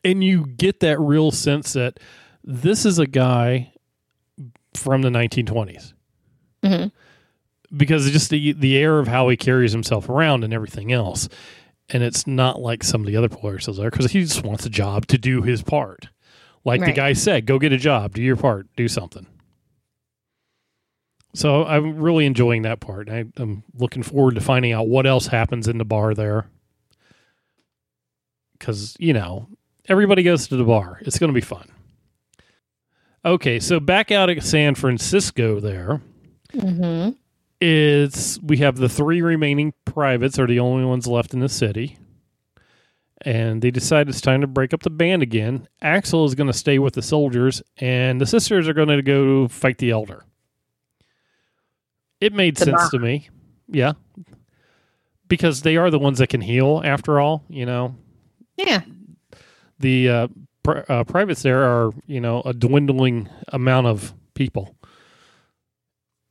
and 0.04 0.24
you 0.24 0.46
get 0.46 0.80
that 0.80 0.98
real 0.98 1.30
sense 1.30 1.74
that 1.74 2.00
this 2.42 2.84
is 2.84 2.98
a 2.98 3.06
guy 3.06 3.72
from 4.74 5.02
the 5.02 5.10
1920s. 5.10 5.92
Mhm. 6.64 6.90
Because 7.76 8.10
just 8.10 8.30
the 8.30 8.52
the 8.52 8.76
air 8.76 8.98
of 8.98 9.08
how 9.08 9.28
he 9.28 9.36
carries 9.36 9.72
himself 9.72 10.08
around 10.08 10.44
and 10.44 10.52
everything 10.54 10.92
else, 10.92 11.28
and 11.90 12.02
it's 12.02 12.26
not 12.26 12.60
like 12.60 12.82
some 12.82 13.02
of 13.02 13.06
the 13.06 13.16
other 13.16 13.28
players 13.28 13.68
are 13.68 13.90
because 13.90 14.10
he 14.12 14.20
just 14.20 14.44
wants 14.44 14.66
a 14.66 14.70
job 14.70 15.06
to 15.06 15.18
do 15.18 15.42
his 15.42 15.62
part. 15.62 16.08
Like 16.64 16.80
the 16.84 16.92
guy 16.92 17.12
said, 17.12 17.46
go 17.46 17.60
get 17.60 17.72
a 17.72 17.76
job, 17.76 18.14
do 18.14 18.22
your 18.22 18.36
part, 18.36 18.66
do 18.76 18.88
something. 18.88 19.26
So 21.36 21.66
I'm 21.66 21.98
really 21.98 22.24
enjoying 22.24 22.62
that 22.62 22.80
part. 22.80 23.10
I, 23.10 23.26
I'm 23.36 23.62
looking 23.74 24.02
forward 24.02 24.36
to 24.36 24.40
finding 24.40 24.72
out 24.72 24.88
what 24.88 25.06
else 25.06 25.26
happens 25.26 25.68
in 25.68 25.76
the 25.76 25.84
bar 25.84 26.14
there. 26.14 26.46
Because, 28.58 28.96
you 28.98 29.12
know, 29.12 29.46
everybody 29.86 30.22
goes 30.22 30.48
to 30.48 30.56
the 30.56 30.64
bar. 30.64 30.98
It's 31.02 31.18
going 31.18 31.28
to 31.28 31.34
be 31.34 31.42
fun. 31.42 31.68
Okay, 33.22 33.60
so 33.60 33.80
back 33.80 34.10
out 34.10 34.30
at 34.30 34.42
San 34.42 34.74
Francisco 34.74 35.60
there, 35.60 36.00
Mm-hmm. 36.54 37.10
it's 37.60 38.40
we 38.40 38.58
have 38.58 38.76
the 38.76 38.88
three 38.88 39.20
remaining 39.20 39.74
privates 39.84 40.38
are 40.38 40.46
the 40.46 40.60
only 40.60 40.84
ones 40.86 41.06
left 41.06 41.34
in 41.34 41.40
the 41.40 41.48
city. 41.48 41.98
And 43.22 43.60
they 43.60 43.70
decide 43.70 44.08
it's 44.08 44.20
time 44.20 44.40
to 44.42 44.46
break 44.46 44.72
up 44.72 44.82
the 44.84 44.90
band 44.90 45.22
again. 45.22 45.68
Axel 45.82 46.24
is 46.24 46.34
going 46.34 46.46
to 46.46 46.52
stay 46.52 46.78
with 46.78 46.94
the 46.94 47.02
soldiers, 47.02 47.62
and 47.76 48.20
the 48.20 48.26
sisters 48.26 48.68
are 48.68 48.74
going 48.74 48.88
to 48.88 49.02
go 49.02 49.48
fight 49.48 49.78
the 49.78 49.90
elder. 49.90 50.24
It 52.20 52.32
made 52.32 52.58
sense 52.58 52.90
to 52.90 52.98
me. 52.98 53.28
Yeah. 53.68 53.92
Because 55.28 55.62
they 55.62 55.76
are 55.76 55.90
the 55.90 55.98
ones 55.98 56.18
that 56.18 56.28
can 56.28 56.40
heal, 56.40 56.80
after 56.84 57.20
all. 57.20 57.44
You 57.48 57.66
know, 57.66 57.94
Yeah. 58.56 58.82
the 59.78 60.08
uh, 60.08 60.28
pri- 60.62 60.84
uh, 60.88 61.04
privates 61.04 61.42
there 61.42 61.64
are, 61.64 61.92
you 62.06 62.20
know, 62.20 62.42
a 62.42 62.54
dwindling 62.54 63.28
amount 63.48 63.88
of 63.88 64.14
people. 64.34 64.74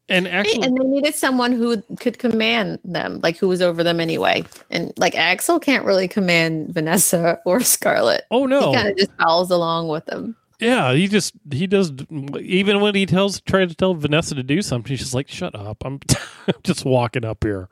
And 0.08 0.28
actually, 0.28 0.62
and 0.64 0.78
they 0.78 0.86
needed 0.86 1.16
someone 1.16 1.52
who 1.52 1.82
could 2.00 2.20
command 2.20 2.78
them, 2.86 3.20
like 3.24 3.38
who 3.38 3.48
was 3.48 3.60
over 3.62 3.84
them 3.84 4.00
anyway. 4.00 4.44
And 4.70 4.94
like 4.98 5.16
Axel 5.16 5.60
can't 5.60 5.84
really 5.84 6.08
command 6.08 6.72
Vanessa 6.74 7.40
or 7.46 7.60
Scarlett. 7.62 8.24
oh 8.30 8.46
no, 8.46 8.70
He 8.70 8.76
kind 8.76 8.88
of 8.90 8.98
just 8.98 9.12
follows 9.20 9.50
along 9.50 9.88
with 9.88 10.06
them. 10.06 10.36
Yeah, 10.60 10.94
he 10.94 11.08
just 11.08 11.34
he 11.52 11.68
does 11.68 11.92
even 12.40 12.80
when 12.80 12.96
he 12.96 13.06
tells 13.06 13.42
tries 13.42 13.70
to 13.70 13.76
tell 13.76 13.94
Vanessa 13.94 14.36
to 14.36 14.44
do 14.44 14.62
something, 14.62 14.96
she's 14.96 15.14
like, 15.14 15.28
"Shut 15.28 15.54
up! 15.56 15.84
I'm 15.86 16.00
just 16.64 16.86
walking 16.86 17.26
up 17.26 17.44
here." 17.44 17.70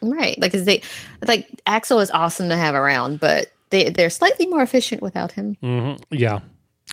Right. 0.00 0.38
Like, 0.40 0.52
they, 0.52 0.82
like, 1.26 1.48
Axel 1.66 1.98
is 2.00 2.10
awesome 2.10 2.50
to 2.50 2.56
have 2.56 2.74
around, 2.74 3.20
but 3.20 3.46
they, 3.70 3.88
they're 3.88 4.10
slightly 4.10 4.46
more 4.46 4.62
efficient 4.62 5.00
without 5.02 5.32
him. 5.32 5.56
hmm 5.62 5.94
Yeah, 6.10 6.40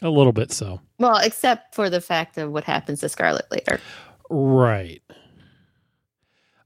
a 0.02 0.10
little 0.10 0.32
bit 0.32 0.52
so. 0.52 0.80
Well, 0.98 1.18
except 1.18 1.76
for 1.76 1.90
the 1.90 2.00
fact 2.02 2.38
of 2.38 2.52
what 2.52 2.64
happens 2.64 3.02
to 3.02 3.10
Scarlett 3.10 3.52
later. 3.52 3.80
Right. 4.30 5.02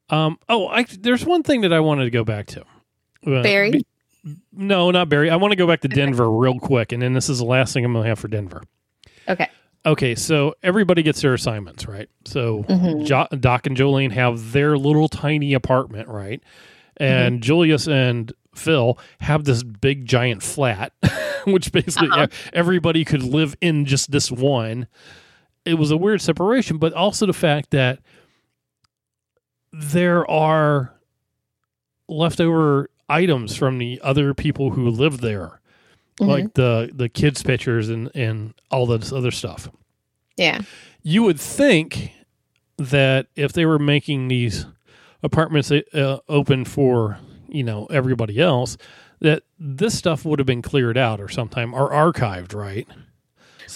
Um. 0.09 0.37
Oh, 0.47 0.67
I, 0.67 0.83
there's 0.83 1.25
one 1.25 1.41
thing 1.41 1.61
that 1.61 1.73
I 1.73 1.79
wanted 1.79 2.03
to 2.03 2.11
go 2.11 2.23
back 2.23 2.45
to. 2.47 2.61
Uh, 3.25 3.41
Barry? 3.41 3.81
No, 4.51 4.91
not 4.91 5.09
Barry. 5.09 5.29
I 5.29 5.35
want 5.35 5.51
to 5.51 5.55
go 5.55 5.67
back 5.67 5.81
to 5.81 5.87
Denver 5.87 6.29
real 6.31 6.59
quick, 6.59 6.91
and 6.91 7.01
then 7.01 7.13
this 7.13 7.29
is 7.29 7.37
the 7.39 7.45
last 7.45 7.73
thing 7.73 7.85
I'm 7.85 7.93
going 7.93 8.03
to 8.03 8.09
have 8.09 8.19
for 8.19 8.27
Denver. 8.27 8.63
Okay. 9.27 9.47
Okay, 9.85 10.15
so 10.15 10.55
everybody 10.63 11.03
gets 11.03 11.21
their 11.21 11.33
assignments, 11.35 11.87
right? 11.87 12.09
So 12.25 12.63
Mhm. 12.63 13.05
jo- 13.05 13.27
Doc 13.39 13.67
and 13.67 13.77
Jolene 13.77 14.11
have 14.13 14.51
their 14.51 14.77
little 14.79 15.07
tiny 15.07 15.53
apartment, 15.53 16.07
right? 16.09 16.41
And 16.97 17.43
Julius 17.43 17.87
and 17.87 18.31
Phil 18.55 18.97
have 19.19 19.43
this 19.43 19.61
big 19.61 20.05
giant 20.07 20.41
flat, 20.41 20.91
which 21.45 21.71
basically 21.71 22.09
Uh-huh. 22.09 22.27
everybody 22.53 23.05
could 23.05 23.21
live 23.21 23.55
in 23.61 23.85
just 23.85 24.09
this 24.11 24.31
one. 24.31 24.87
It 25.65 25.75
was 25.75 25.91
a 25.91 25.97
weird 25.97 26.21
separation, 26.21 26.77
but 26.79 26.93
also 26.93 27.25
the 27.27 27.33
fact 27.33 27.69
that 27.71 27.99
there 29.71 30.29
are 30.29 30.93
leftover 32.07 32.89
items 33.09 33.55
from 33.55 33.77
the 33.77 33.99
other 34.03 34.33
people 34.33 34.71
who 34.71 34.89
live 34.89 35.21
there, 35.21 35.59
Mhm. 36.19 36.27
like 36.27 36.53
the 36.53 36.89
the 36.93 37.09
kids' 37.09 37.43
pictures 37.43 37.89
and 37.89 38.09
and 38.15 38.53
all 38.71 38.85
this 38.85 39.11
other 39.11 39.31
stuff 39.31 39.69
yeah. 40.37 40.61
you 41.03 41.23
would 41.23 41.39
think 41.39 42.11
that 42.77 43.27
if 43.35 43.51
they 43.53 43.65
were 43.65 43.79
making 43.79 44.27
these 44.29 44.65
apartments 45.23 45.71
uh, 45.71 46.17
open 46.29 46.63
for 46.65 47.17
you 47.49 47.63
know 47.63 47.85
everybody 47.87 48.39
else 48.39 48.77
that 49.19 49.43
this 49.59 49.97
stuff 49.97 50.23
would 50.25 50.39
have 50.39 50.45
been 50.45 50.61
cleared 50.61 50.97
out 50.97 51.19
or 51.19 51.27
sometime 51.29 51.73
or 51.73 51.89
archived 51.91 52.53
right 52.55 52.87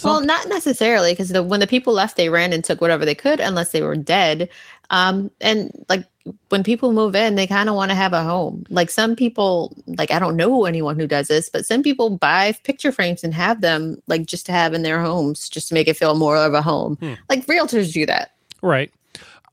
Well, 0.04 0.22
not 0.22 0.48
necessarily, 0.48 1.12
because 1.14 1.30
the, 1.30 1.42
when 1.42 1.60
the 1.60 1.68
people 1.68 1.94
left, 1.94 2.16
they 2.16 2.30
ran 2.30 2.54
and 2.54 2.64
took 2.64 2.80
whatever 2.80 3.06
they 3.06 3.16
could, 3.16 3.40
unless 3.40 3.72
they 3.72 3.82
were 3.82 3.96
dead. 3.96 4.48
Um, 4.90 5.30
and 5.42 5.72
like 5.90 6.06
when 6.50 6.64
people 6.64 6.94
move 6.94 7.16
in, 7.16 7.36
they 7.36 7.48
kind 7.48 7.70
of 7.70 7.76
want 7.76 7.92
to 7.92 7.96
have 7.96 8.14
a 8.14 8.24
home. 8.24 8.66
Like 8.70 8.90
some 8.90 9.16
people, 9.16 9.76
like 9.86 10.12
I 10.12 10.20
don't 10.20 10.36
know 10.36 10.66
anyone 10.66 11.00
who 11.00 11.08
does 11.08 11.28
this, 11.28 11.50
but 11.50 11.66
some 11.66 11.84
people 11.84 12.18
buy 12.18 12.54
picture 12.64 12.92
frames 12.92 13.24
and 13.24 13.34
have 13.34 13.62
them 13.62 14.02
like 14.08 14.26
just 14.26 14.46
to 14.48 14.52
have 14.52 14.74
in 14.74 14.84
their 14.84 15.02
homes, 15.02 15.50
just 15.50 15.68
to 15.70 15.74
make 15.74 15.88
it 15.88 15.98
feel 15.98 16.16
more 16.16 16.38
of 16.38 16.54
a 16.54 16.62
home. 16.62 16.96
Hmm. 16.98 17.14
Like 17.30 17.46
realtors 17.46 17.94
do 17.94 18.06
that. 18.06 18.32
right 18.62 18.92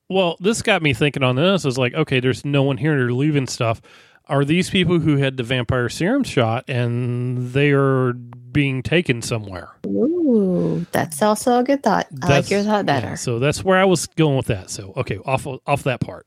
well 0.08 0.36
this 0.40 0.62
got 0.62 0.82
me 0.82 0.92
thinking 0.94 1.22
on 1.22 1.36
this 1.36 1.64
is 1.64 1.78
like 1.78 1.94
okay 1.94 2.20
there's 2.20 2.44
no 2.44 2.62
one 2.62 2.76
here 2.76 2.96
they're 2.96 3.12
leaving 3.12 3.46
stuff 3.46 3.80
are 4.28 4.44
these 4.44 4.70
people 4.70 4.98
who 4.98 5.16
had 5.18 5.36
the 5.36 5.42
vampire 5.42 5.88
serum 5.88 6.24
shot 6.24 6.64
and 6.68 7.52
they 7.52 7.70
are 7.70 8.12
being 8.12 8.82
taken 8.82 9.22
somewhere 9.22 9.68
Ooh, 9.86 10.84
that's 10.92 11.22
also 11.22 11.58
a 11.58 11.62
good 11.64 11.82
thought. 11.82 12.06
I 12.22 12.28
like 12.28 12.50
your 12.50 12.62
thought 12.62 12.86
yeah, 12.86 13.00
better. 13.00 13.16
so 13.16 13.38
that's 13.38 13.62
where 13.62 13.78
i 13.78 13.84
was 13.84 14.06
going 14.06 14.36
with 14.36 14.46
that 14.46 14.70
so 14.70 14.92
okay 14.96 15.18
off 15.24 15.46
off 15.66 15.82
that 15.84 16.00
part 16.00 16.26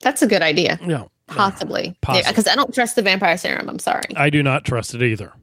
That's 0.00 0.22
a 0.22 0.26
good 0.26 0.42
idea. 0.42 0.78
yeah 0.84 1.04
Possibly. 1.26 1.94
Possibly. 2.00 2.30
Because 2.30 2.46
I 2.48 2.54
don't 2.54 2.72
trust 2.72 2.96
the 2.96 3.02
vampire 3.02 3.36
serum. 3.36 3.68
I'm 3.68 3.78
sorry. 3.78 4.04
I 4.16 4.30
do 4.30 4.42
not 4.42 4.64
trust 4.64 4.94
it 4.94 5.02
either. 5.02 5.34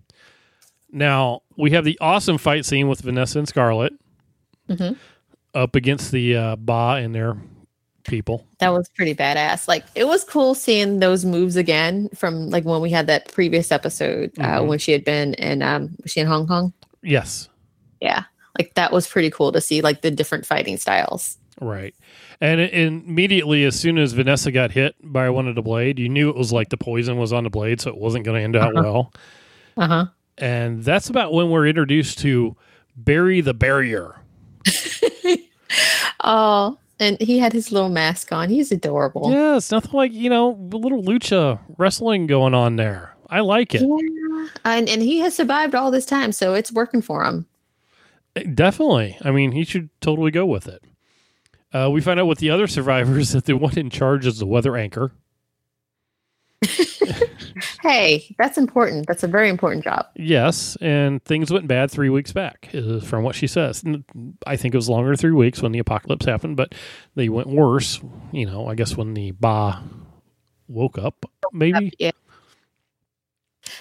Now 0.91 1.41
we 1.57 1.69
have 1.71 1.85
the 1.85 1.95
awesome 2.01 2.39
fight 2.39 2.65
scene 2.65 2.87
with 2.87 3.01
Vanessa 3.01 3.37
and 3.37 3.47
Scarlett 3.47 3.93
Mhm. 4.67 4.97
up 5.53 5.75
against 5.75 6.11
the 6.11 6.35
uh, 6.35 6.55
Ba 6.55 6.97
and 6.99 7.13
their 7.13 7.37
people. 8.05 8.45
That 8.59 8.69
was 8.73 8.87
pretty 8.89 9.13
badass. 9.15 9.67
Like 9.67 9.83
it 9.95 10.05
was 10.07 10.23
cool 10.23 10.55
seeing 10.55 10.99
those 10.99 11.25
moves 11.25 11.55
again 11.55 12.09
from 12.15 12.49
like 12.49 12.63
when 12.65 12.81
we 12.81 12.89
had 12.89 13.07
that 13.07 13.31
previous 13.31 13.71
episode 13.71 14.31
uh, 14.39 14.59
Mhm. 14.61 14.67
when 14.67 14.79
she 14.79 14.91
had 14.91 15.03
been 15.03 15.33
in 15.35 15.61
um 15.61 15.95
was 16.03 16.11
she 16.11 16.19
in 16.21 16.27
Hong 16.27 16.47
Kong? 16.47 16.73
Yes, 17.03 17.49
Yeah. 18.01 18.23
Like 18.57 18.73
that 18.75 18.91
was 18.93 19.05
pretty 19.07 19.29
cool 19.29 19.51
to 19.51 19.59
see 19.61 19.81
like 19.81 20.01
the 20.01 20.09
different 20.11 20.45
fighting 20.45 20.77
styles. 20.77 21.37
right. 21.61 21.93
And 22.41 22.59
it, 22.59 22.73
immediately, 22.73 23.63
as 23.63 23.79
soon 23.79 23.97
as 23.97 24.11
Vanessa 24.13 24.51
got 24.51 24.71
hit 24.71 24.95
by 25.01 25.29
one 25.29 25.47
of 25.47 25.55
the 25.55 25.61
blade, 25.61 25.99
you 25.99 26.09
knew 26.09 26.29
it 26.29 26.35
was 26.35 26.51
like 26.51 26.67
the 26.69 26.75
poison 26.77 27.17
was 27.17 27.31
on 27.31 27.45
the 27.45 27.49
blade, 27.49 27.79
so 27.79 27.89
it 27.89 27.97
wasn't 27.97 28.25
going 28.25 28.37
to 28.37 28.43
end 28.43 28.55
out 28.57 28.75
Uh-huh. 28.75 28.83
well. 28.83 29.13
Uh-huh. 29.77 30.05
And 30.37 30.83
that's 30.83 31.09
about 31.09 31.31
when 31.31 31.49
we're 31.49 31.65
introduced 31.67 32.19
to 32.19 32.57
Barry 32.97 33.39
the 33.41 33.53
Barrier. 33.53 34.15
Oh, 36.23 36.77
and 36.99 37.19
he 37.19 37.39
had 37.39 37.53
his 37.53 37.71
little 37.71 37.89
mask 37.89 38.31
on. 38.31 38.49
He's 38.49 38.71
adorable. 38.71 39.31
Yeah, 39.31 39.57
it's 39.57 39.71
nothing 39.71 39.91
like 39.93 40.13
you 40.13 40.29
know 40.29 40.51
a 40.51 40.77
little 40.77 41.03
lucha 41.03 41.59
wrestling 41.77 42.27
going 42.27 42.53
on 42.53 42.75
there. 42.75 43.15
I 43.29 43.41
like 43.41 43.73
it. 43.75 43.81
Yeah. 43.81 44.47
And 44.63 44.87
and 44.87 45.01
he 45.01 45.19
has 45.19 45.35
survived 45.35 45.75
all 45.75 45.91
this 45.91 46.05
time, 46.05 46.31
so 46.31 46.53
it's 46.53 46.71
working 46.71 47.01
for 47.01 47.23
him. 47.23 47.45
Definitely. 48.53 49.17
I 49.23 49.31
mean, 49.31 49.51
he 49.51 49.63
should 49.63 49.89
totally 50.01 50.31
go 50.31 50.45
with 50.45 50.67
it. 50.67 50.83
Uh, 51.73 51.89
we 51.89 52.01
find 52.01 52.19
out 52.19 52.27
with 52.27 52.39
the 52.39 52.49
other 52.49 52.67
survivors 52.77 53.31
that 53.31 53.45
the 53.45 53.53
one 53.53 53.77
in 53.77 53.89
charge 53.89 54.25
is 54.25 54.39
the 54.39 54.45
weather 54.45 54.77
anchor. 54.77 55.11
Hey, 57.87 58.35
that's 58.39 58.57
important. 58.57 59.05
That's 59.05 59.21
a 59.21 59.27
very 59.27 59.47
important 59.47 59.83
job. 59.83 60.07
Yes, 60.15 60.75
and 60.81 61.23
things 61.23 61.51
went 61.51 61.67
bad 61.67 61.91
three 61.91 62.09
weeks 62.09 62.33
back, 62.33 62.69
uh, 62.73 62.99
from 62.99 63.23
what 63.23 63.35
she 63.35 63.45
says. 63.45 63.83
I 64.47 64.55
think 64.55 64.73
it 64.73 64.77
was 64.77 64.89
longer 64.89 65.09
than 65.09 65.17
three 65.17 65.33
weeks 65.33 65.61
when 65.61 65.71
the 65.71 65.77
apocalypse 65.77 66.25
happened, 66.25 66.57
but 66.57 66.73
they 67.13 67.29
went 67.29 67.47
worse. 67.47 68.01
You 68.31 68.47
know, 68.47 68.67
I 68.67 68.73
guess 68.73 68.97
when 68.97 69.13
the 69.13 69.31
Ba 69.31 69.83
woke 70.67 70.97
up, 70.97 71.27
maybe. 71.53 71.93
Yeah. 71.99 72.09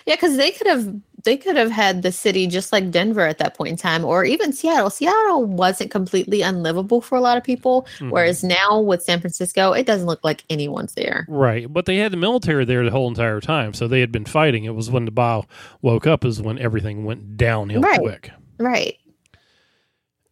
Yeah, 0.05 0.17
because 0.17 0.37
they 0.37 0.51
could 0.51 0.67
have 0.67 0.95
they 1.25 1.37
could 1.37 1.57
have 1.57 1.71
had 1.71 2.03
the 2.03 2.13
city 2.13 2.47
just 2.47 2.73
like 2.73 2.91
Denver 2.91 3.23
at 3.27 3.39
that 3.39 3.57
point 3.57 3.71
in 3.71 3.77
time, 3.77 4.05
or 4.05 4.25
even 4.25 4.53
Seattle. 4.53 4.91
Seattle 4.91 5.45
wasn't 5.45 5.91
completely 5.91 6.43
unlivable 6.43 7.01
for 7.01 7.17
a 7.17 7.21
lot 7.21 7.37
of 7.39 7.45
people, 7.45 7.87
Mhm. 7.99 8.11
whereas 8.11 8.45
now 8.45 8.81
with 8.81 9.03
San 9.03 9.21
Francisco, 9.21 9.73
it 9.73 9.87
doesn't 9.87 10.07
look 10.07 10.21
like 10.23 10.45
anyone's 10.51 10.95
there. 10.95 11.27
Right, 11.29 11.73
but 11.73 11.87
they 11.87 11.97
had 11.97 12.13
the 12.13 12.17
military 12.17 12.65
there 12.65 12.85
the 12.85 12.91
whole 12.91 13.09
entire 13.09 13.41
time, 13.41 13.75
so 13.75 13.89
they 13.89 14.01
had 14.01 14.13
been 14.13 14.25
fighting. 14.27 14.65
It 14.65 14.75
was 14.75 14.91
when 14.91 15.05
the 15.07 15.11
Ba 15.11 15.43
woke 15.83 16.07
up 16.07 16.25
is 16.25 16.41
when 16.43 16.59
everything 16.59 17.05
went 17.05 17.37
downhill 17.37 17.81
Right. 17.83 17.99
quick. 18.01 18.31
Right. 18.59 18.97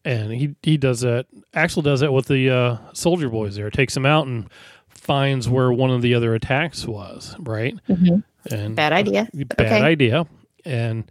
and 0.04 0.32
he 0.32 0.54
he 0.64 0.76
does 0.76 1.00
that. 1.02 1.26
Axel 1.54 1.80
does 1.82 2.00
that 2.00 2.12
with 2.12 2.26
the 2.26 2.50
uh, 2.50 2.76
soldier 2.92 3.28
boys. 3.28 3.54
There 3.54 3.70
takes 3.70 3.94
them 3.94 4.04
out 4.04 4.26
and 4.26 4.48
finds 4.88 5.48
where 5.48 5.72
one 5.72 5.90
of 5.90 6.02
the 6.02 6.14
other 6.14 6.34
attacks 6.34 6.86
was. 6.86 7.36
Right, 7.38 7.76
Mhm. 7.88 8.24
and 8.50 8.74
Bad 8.74 8.92
idea. 8.92 9.28
bad 9.32 9.60
Okay. 9.60 9.80
idea. 9.80 10.26
And 10.64 11.10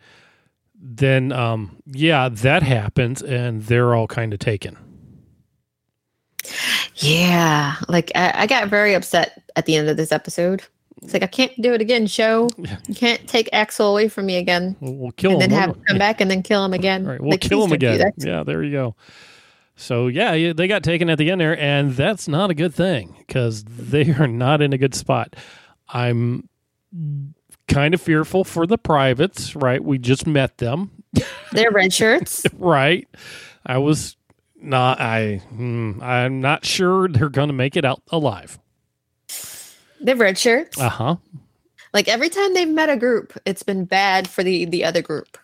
then, 0.76 1.32
um, 1.32 1.78
yeah, 1.86 2.30
that 2.30 2.64
happens, 2.64 3.22
and 3.22 3.64
they're 3.64 3.94
all 3.96 4.08
kind 4.08 4.34
of 4.34 4.40
taken. 4.40 4.78
Yeah, 6.96 7.76
like 7.88 8.12
I, 8.16 8.32
I 8.44 8.48
got 8.48 8.68
very 8.68 8.94
upset 8.94 9.42
at 9.56 9.66
the 9.66 9.76
end 9.76 9.90
of 9.90 9.98
this 9.98 10.12
episode. 10.12 10.64
It's 11.02 11.14
like 11.14 11.24
I 11.24 11.28
can't 11.28 11.52
do 11.62 11.74
it 11.74 11.82
again. 11.82 12.06
Show 12.08 12.50
you 12.88 12.96
can't 12.96 13.28
take 13.28 13.50
Axel 13.54 13.88
away 13.92 14.08
from 14.08 14.26
me 14.28 14.38
again, 14.38 14.76
We'll, 14.82 14.94
we'll 14.96 15.12
kill 15.12 15.32
and 15.34 15.42
him. 15.42 15.50
then 15.50 15.60
have 15.60 15.70
him 15.76 15.84
come 15.88 15.98
back 15.98 16.22
and 16.22 16.30
then 16.30 16.44
kill 16.44 16.64
him 16.64 16.74
again. 16.74 17.06
All 17.06 17.12
right, 17.12 17.22
we'll 17.22 17.32
Like, 17.32 17.42
kill 17.42 17.64
him 17.64 17.72
again. 17.72 18.12
Yeah, 18.18 18.44
there 18.44 18.62
you 18.64 18.72
go. 18.72 18.96
So 19.76 20.08
yeah, 20.08 20.34
yeah, 20.34 20.54
they 20.54 20.68
got 20.68 20.84
taken 20.84 21.10
at 21.10 21.18
the 21.18 21.32
end 21.32 21.42
there, 21.42 21.58
and 21.58 21.92
that's 21.92 22.28
not 22.28 22.52
a 22.52 22.54
good 22.54 22.74
thing 22.74 23.16
because 23.20 23.64
they 23.64 24.12
are 24.14 24.28
not 24.28 24.62
in 24.62 24.74
a 24.74 24.78
good 24.78 24.94
spot. 24.94 25.36
I'm 25.90 26.48
kind 27.72 27.94
of 27.94 28.02
fearful 28.02 28.44
for 28.44 28.68
the 28.68 28.78
privates. 28.78 29.56
Right, 29.56 29.84
we 29.84 29.98
just 29.98 30.28
met 30.28 30.58
them. 30.58 30.92
They're 31.52 31.72
red 31.72 31.94
shirts. 31.94 32.46
Right, 32.54 33.08
I 33.66 33.78
was 33.80 34.16
not. 34.62 35.00
I 35.00 35.38
hmm, 35.38 36.00
I'm 36.02 36.42
not 36.42 36.66
sure 36.66 37.08
they're 37.08 37.30
going 37.30 37.48
to 37.48 37.54
make 37.54 37.76
it 37.76 37.86
out 37.86 38.02
alive. 38.12 38.60
They're 40.00 40.16
red 40.16 40.38
shirts. 40.38 40.80
Uh 40.80 40.90
huh. 40.90 41.16
Like 41.94 42.08
every 42.08 42.30
time 42.30 42.54
they've 42.54 42.68
met 42.68 42.90
a 42.90 42.98
group, 42.98 43.38
it's 43.46 43.64
been 43.64 43.86
bad 43.86 44.28
for 44.28 44.44
the 44.44 44.66
the 44.66 44.84
other 44.86 45.02
group. 45.02 45.38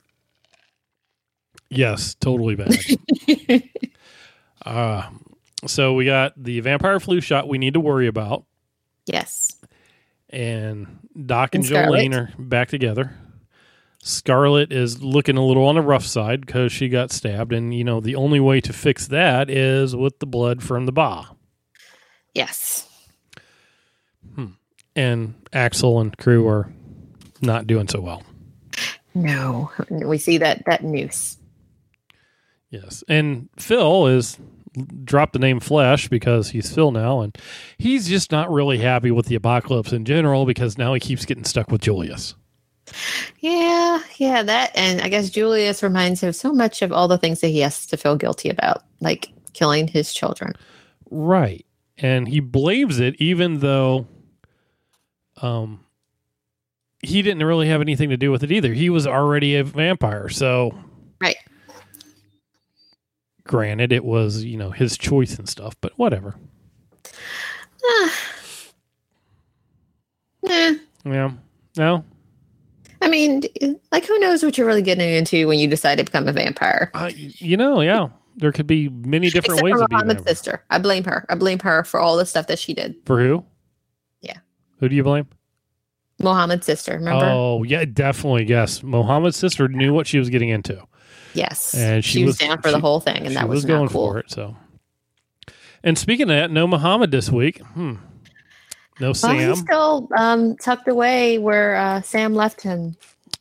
Yes, 1.70 2.16
totally 2.16 2.56
bad. 2.56 2.78
uh, 4.66 5.10
so 5.66 5.94
we 5.94 6.06
got 6.06 6.34
the 6.42 6.60
vampire 6.62 7.00
flu 7.00 7.20
shot 7.20 7.48
we 7.48 7.58
need 7.58 7.74
to 7.74 7.80
worry 7.80 8.08
about, 8.08 8.46
yes. 9.06 9.57
And 10.30 11.00
Doc 11.26 11.56
and, 11.56 11.64
And. 11.64 11.90
Jolene 11.90 12.16
are 12.16 12.34
back 12.38 12.70
together. 12.70 13.16
Scarlett 14.04 14.72
is 14.72 15.02
looking 15.02 15.38
a 15.38 15.46
little 15.46 15.66
on 15.66 15.76
the 15.76 15.82
rough 15.82 16.06
side 16.06 16.46
because 16.46 16.72
she 16.72 16.88
got 16.88 17.12
stabbed, 17.12 17.52
and 17.52 17.74
you 17.74 17.84
know 17.84 18.00
the 18.00 18.16
only 18.16 18.40
way 18.40 18.62
to 18.62 18.72
fix 18.74 19.08
that 19.08 19.50
is 19.50 19.96
with 19.96 20.20
the 20.20 20.26
blood 20.26 20.64
from 20.64 20.86
the 20.86 20.92
ba. 20.92 21.30
Yes. 22.34 22.88
Hmm. 24.36 24.52
And 24.96 25.36
Axel 25.52 26.00
and 26.00 26.16
crew 26.18 26.48
are 26.48 26.72
not 27.42 27.68
doing 27.68 27.88
so 27.88 28.00
well. 28.00 28.24
No. 29.14 29.72
We 29.90 30.18
see 30.18 30.38
that 30.38 30.64
that 30.66 30.84
noose. 30.84 31.38
Yes, 32.70 33.04
and 33.08 33.50
Phil 33.58 34.08
is 34.08 34.38
dropped 35.04 35.34
the 35.34 35.40
name 35.40 35.60
Flesh 35.60 36.08
because 36.08 36.50
he's 36.50 36.74
Phil 36.74 36.92
now, 36.92 37.22
and 37.22 37.38
he's 37.78 38.08
just 38.08 38.32
not 38.32 38.52
really 38.52 38.78
happy 38.78 39.12
with 39.12 39.28
the 39.28 39.36
apocalypse 39.36 39.92
in 39.92 40.06
general 40.06 40.46
because 40.46 40.78
now 40.78 40.94
he 40.94 41.00
keeps 41.00 41.26
getting 41.26 41.44
stuck 41.44 41.72
with 41.72 41.82
Julius. 41.82 42.36
Yeah, 43.40 44.02
yeah, 44.18 44.44
that 44.44 44.72
and 44.76 45.02
I 45.02 45.10
guess 45.10 45.30
Julius 45.30 45.84
reminds 45.84 46.22
him 46.22 46.34
so 46.34 46.54
much 46.54 46.82
of 46.82 46.92
all 46.92 47.08
the 47.08 47.18
things 47.18 47.42
that 47.42 47.50
he 47.50 47.60
has 47.60 47.86
to 47.88 47.98
feel 47.98 48.16
guilty 48.16 48.50
about, 48.50 48.84
like 49.02 49.30
killing 49.54 49.88
his 49.88 50.14
children. 50.14 50.54
Right. 51.10 51.66
And 51.98 52.28
he 52.28 52.40
blames 52.40 53.00
it 53.00 53.16
even 53.20 53.60
though 53.60 54.08
um 55.42 55.84
he 57.02 57.22
didn't 57.22 57.46
really 57.46 57.68
have 57.68 57.82
anything 57.82 58.10
to 58.10 58.18
do 58.18 58.32
with 58.32 58.44
it 58.44 58.52
either. 58.52 58.74
He 58.74 58.90
was 58.90 59.06
already 59.06 59.56
a 59.56 59.64
vampire. 59.64 60.30
So. 60.30 60.78
Granted 63.48 63.92
it 63.92 64.04
was, 64.04 64.44
you 64.44 64.58
know, 64.58 64.72
his 64.72 64.98
choice 64.98 65.38
and 65.38 65.48
stuff, 65.48 65.76
but 65.82 65.94
whatever. 65.98 66.36
Nah. 70.44 70.76
Yeah. 71.04 71.32
No. 71.78 72.06
I 73.02 73.10
mean, 73.10 73.44
like, 73.92 74.06
who 74.06 74.18
knows 74.20 74.44
what 74.44 74.58
you're 74.58 74.68
really 74.68 74.82
getting 74.82 75.10
into 75.10 75.48
when 75.48 75.60
you 75.60 75.68
decide 75.68 75.98
to 75.98 76.04
become 76.04 76.28
a 76.28 76.32
vampire? 76.32 76.90
I, 76.94 77.10
you 77.10 77.58
know, 77.58 77.82
yeah. 77.82 78.08
There 78.38 78.52
could 78.52 78.68
be 78.68 78.88
many 78.90 79.30
different 79.30 79.60
Except 79.60 79.64
ways 79.64 79.74
for 79.74 79.84
of 79.84 79.90
being 79.90 80.02
a 80.02 80.06
Muhammad's 80.06 80.30
sister. 80.30 80.64
I 80.70 80.78
blame 80.78 81.04
her. 81.06 81.26
I 81.28 81.36
blame 81.36 81.60
her 81.60 81.84
for 81.84 82.00
all 82.00 82.18
the 82.18 82.26
stuff 82.26 82.48
that 82.48 82.60
she 82.60 82.74
did. 82.74 82.96
For 83.06 83.20
who? 83.20 83.44
Yeah. 84.22 84.38
Who 84.80 84.90
do 84.90 84.96
you 84.96 85.04
blame? 85.04 85.28
Mohammed's 86.20 86.66
sister, 86.66 86.94
remember? 86.94 87.26
Oh, 87.26 87.64
yeah, 87.64 87.86
definitely. 87.86 88.46
Yes. 88.46 88.84
Mohammed's 88.84 89.38
sister 89.38 89.68
knew 89.68 89.94
what 89.94 90.08
she 90.08 90.20
was 90.20 90.30
getting 90.30 90.50
into. 90.50 90.82
Yes. 91.38 91.74
and 91.76 92.04
she 92.04 92.20
she, 92.20 92.24
was, 92.26 92.34
was- 92.34 92.38
down 92.48 92.62
for 92.62 92.70
she- 92.70 92.74
the 92.74 92.80
whole 92.82 93.00
thing, 93.00 93.18
and 93.18 93.30
she 93.30 93.34
that 93.36 93.48
was, 93.48 93.64
going 93.66 93.84
not 93.84 93.92
cool. 93.92 94.12
for 94.14 94.20
it. 94.20 94.30
So, 94.32 94.56
and 95.84 95.98
speaking 95.98 96.24
of 96.24 96.36
that, 96.36 96.52
no 96.52 96.68
Muhammad 96.68 97.12
this 97.12 97.30
week. 97.30 97.62
Hmm. 97.62 97.96
No 99.00 99.08
Well, 99.10 99.14
Sam. 99.14 99.50
he's 99.50 99.60
still 99.60 100.10
um, 100.18 100.56
tucked 100.58 100.88
away 100.88 101.38
where 101.38 101.76
uh, 101.76 102.02
Sam 102.02 102.34
left 102.34 102.62
him. 102.62 102.96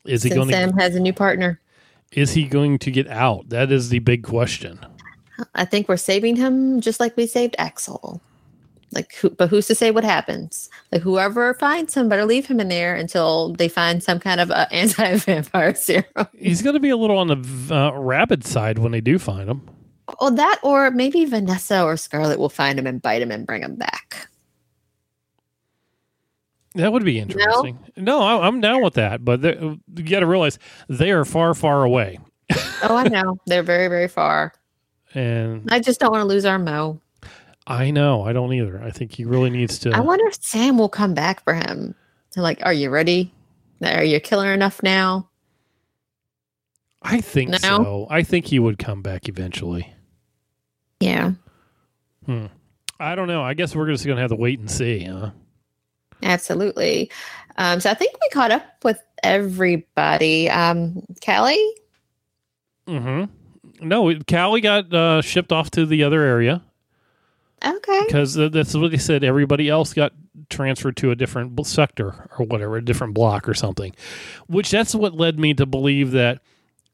is 0.04 0.22
he 0.22 0.28
since 0.28 0.34
going 0.38 0.48
to? 0.48 0.54
Sam 0.54 0.72
has 0.74 0.94
a 0.94 1.00
new 1.00 1.14
partner. 1.14 1.58
Is 2.12 2.32
he 2.32 2.44
going 2.44 2.78
to 2.80 2.90
get 2.90 3.08
out? 3.08 3.48
That 3.48 3.72
is 3.72 3.88
the 3.88 3.98
big 4.00 4.22
question. 4.22 4.78
I 5.54 5.64
think 5.64 5.88
we're 5.88 5.96
saving 5.96 6.36
him 6.36 6.80
just 6.80 7.00
like 7.00 7.16
we 7.16 7.26
saved 7.26 7.56
Axel. 7.58 8.20
Like, 8.92 9.14
who, 9.14 9.30
but 9.30 9.48
who's 9.48 9.66
to 9.66 9.74
say 9.74 9.90
what 9.90 10.04
happens? 10.04 10.70
Like, 10.92 11.02
whoever 11.02 11.54
finds 11.54 11.94
him 11.94 12.08
better 12.08 12.24
leave 12.24 12.46
him 12.46 12.60
in 12.60 12.68
there 12.68 12.94
until 12.94 13.52
they 13.54 13.68
find 13.68 14.02
some 14.02 14.20
kind 14.20 14.40
of 14.40 14.50
uh, 14.50 14.66
anti-vampire 14.72 15.74
serum. 15.74 16.28
He's 16.38 16.62
going 16.62 16.74
to 16.74 16.80
be 16.80 16.90
a 16.90 16.96
little 16.96 17.18
on 17.18 17.28
the 17.28 17.74
uh, 17.74 17.92
rabid 17.92 18.46
side 18.46 18.78
when 18.78 18.92
they 18.92 19.00
do 19.00 19.18
find 19.18 19.48
him. 19.48 19.68
Or 20.20 20.30
that, 20.30 20.60
or 20.62 20.90
maybe 20.92 21.24
Vanessa 21.24 21.82
or 21.82 21.96
Scarlett 21.96 22.38
will 22.38 22.48
find 22.48 22.78
him 22.78 22.86
and 22.86 23.02
bite 23.02 23.20
him 23.22 23.32
and 23.32 23.46
bring 23.46 23.62
him 23.62 23.74
back. 23.74 24.28
That 26.76 26.92
would 26.92 27.04
be 27.04 27.18
interesting. 27.18 27.78
No, 27.96 28.20
I, 28.20 28.46
I'm 28.46 28.60
down 28.60 28.82
with 28.82 28.94
that, 28.94 29.24
but 29.24 29.42
you 29.42 29.80
got 30.04 30.20
to 30.20 30.26
realize 30.26 30.58
they 30.88 31.10
are 31.10 31.24
far, 31.24 31.54
far 31.54 31.82
away, 31.82 32.18
Oh, 32.82 32.96
I 32.96 33.08
know 33.08 33.38
they're 33.46 33.62
very, 33.62 33.88
very 33.88 34.08
far. 34.08 34.52
and 35.14 35.68
I 35.70 35.80
just 35.80 36.00
don't 36.00 36.12
want 36.12 36.22
to 36.22 36.26
lose 36.26 36.44
our 36.44 36.58
Mo. 36.58 37.00
I 37.66 37.90
know 37.90 38.22
I 38.22 38.32
don't 38.32 38.52
either. 38.52 38.80
I 38.82 38.90
think 38.90 39.12
he 39.12 39.24
really 39.24 39.50
needs 39.50 39.78
to. 39.80 39.90
I 39.90 40.00
wonder 40.00 40.24
if 40.26 40.36
Sam 40.40 40.78
will 40.78 40.88
come 40.88 41.14
back 41.14 41.42
for 41.42 41.52
him. 41.54 41.94
They're 42.32 42.42
like, 42.42 42.60
"Are 42.64 42.72
you 42.72 42.90
ready? 42.90 43.32
Are 43.82 44.04
you 44.04 44.20
killer 44.20 44.52
enough 44.52 44.82
now?" 44.82 45.28
I 47.02 47.20
think 47.20 47.50
No? 47.50 47.58
so. 47.58 48.06
I 48.10 48.22
think 48.22 48.46
he 48.46 48.58
would 48.58 48.78
come 48.78 49.02
back 49.02 49.28
eventually. 49.28 49.92
Yeah, 51.00 51.32
Hmm. 52.24 52.46
I 52.98 53.14
don't 53.14 53.28
know. 53.28 53.42
I 53.42 53.54
guess 53.54 53.76
we're 53.76 53.88
just 53.88 54.04
going 54.06 54.16
to 54.16 54.22
have 54.22 54.30
to 54.30 54.36
wait 54.36 54.58
and 54.58 54.70
see. 54.70 55.04
Huh? 55.04 55.30
absolutely. 56.22 57.10
Um, 57.58 57.78
so 57.80 57.90
I 57.90 57.94
think 57.94 58.14
we 58.20 58.28
caught 58.30 58.50
up 58.50 58.62
with 58.82 58.98
everybody. 59.22 60.48
Um, 60.50 61.02
Callie, 61.24 61.74
Mm-hmm. 62.88 63.86
No, 63.88 64.14
Callie 64.28 64.60
got 64.62 64.92
uh, 64.94 65.20
shipped 65.20 65.52
off 65.52 65.70
to 65.72 65.84
the 65.84 66.02
other 66.04 66.22
area 66.22 66.62
okay, 67.64 68.02
because 68.06 68.34
that's 68.34 68.74
what 68.74 68.90
they 68.90 68.98
said. 68.98 69.24
Everybody 69.24 69.68
else 69.68 69.94
got 69.94 70.12
transferred 70.50 70.96
to 70.98 71.10
a 71.10 71.16
different 71.16 71.66
sector 71.66 72.28
or 72.38 72.46
whatever, 72.46 72.76
a 72.76 72.84
different 72.84 73.14
block 73.14 73.48
or 73.48 73.54
something. 73.54 73.94
Which 74.46 74.70
that's 74.70 74.94
what 74.94 75.14
led 75.14 75.38
me 75.38 75.54
to 75.54 75.66
believe 75.66 76.12
that 76.12 76.40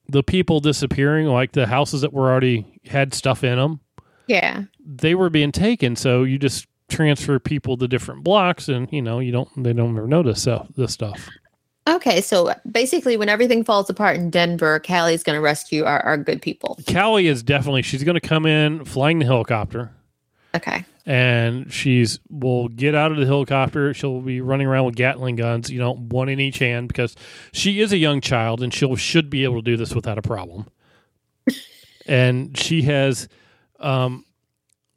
the 0.09 0.23
people 0.23 0.61
disappearing, 0.61 1.27
like 1.27 1.53
the 1.53 1.67
houses 1.67 2.03
that 2.03 2.13
were 2.13 2.31
already 2.31 2.81
had 2.87 3.15
stuff 3.15 3.45
in 3.45 3.57
them, 3.57 3.81
yeah, 4.27 4.65
they 4.85 5.15
were 5.15 5.31
being 5.31 5.53
taken. 5.53 5.97
So 5.97 6.25
you 6.25 6.39
just 6.39 6.67
transfer 6.89 7.39
people 7.39 7.77
to 7.79 7.89
different 7.89 8.25
blocks, 8.25 8.69
and 8.69 8.91
you 8.93 9.03
know 9.03 9.19
you 9.19 9.33
don't 9.33 9.49
they 9.63 9.73
don't 9.73 9.97
ever 9.97 10.07
notice 10.07 10.47
uh, 10.47 10.67
this 10.77 10.93
stuff. 10.93 11.29
okay. 11.89 12.21
So 12.21 12.55
basically, 12.71 13.17
when 13.17 13.29
everything 13.29 13.65
falls 13.65 13.91
apart 13.91 14.17
in 14.17 14.31
Denver, 14.31 14.79
Callie's 14.81 15.23
going 15.23 15.37
to 15.37 15.41
rescue 15.41 15.85
our, 15.85 16.01
our 16.01 16.17
good 16.17 16.41
people. 16.43 16.79
Callie 16.91 17.27
is 17.27 17.43
definitely 17.43 17.83
she's 17.83 18.05
going 18.05 18.15
to 18.15 18.27
come 18.27 18.47
in 18.47 18.85
flying 18.85 19.19
the 19.19 19.27
helicopter. 19.27 19.93
Okay, 20.55 20.85
and 21.05 21.73
she's 21.73 22.21
will 22.31 22.69
get 22.69 22.95
out 22.95 23.11
of 23.11 23.19
the 23.19 23.27
helicopter. 23.27 23.93
She'll 23.95 24.21
be 24.21 24.41
running 24.41 24.67
around 24.67 24.87
with 24.87 24.95
Gatling 24.95 25.37
guns, 25.37 25.71
you 25.71 25.79
know, 25.79 25.95
one 25.95 26.29
in 26.29 26.39
each 26.41 26.59
hand 26.59 26.89
because 26.89 27.17
she 27.53 27.81
is 27.81 27.93
a 27.93 27.97
young 27.97 28.21
child 28.21 28.63
and 28.63 28.73
she 28.73 28.95
should 28.97 29.29
be 29.29 29.45
able 29.45 29.57
to 29.57 29.63
do 29.63 29.77
this 29.77 29.95
without 29.95 30.19
a 30.19 30.23
problem. 30.23 30.67
and 32.07 32.57
she 32.57 32.83
has, 32.83 33.29
um, 33.81 34.25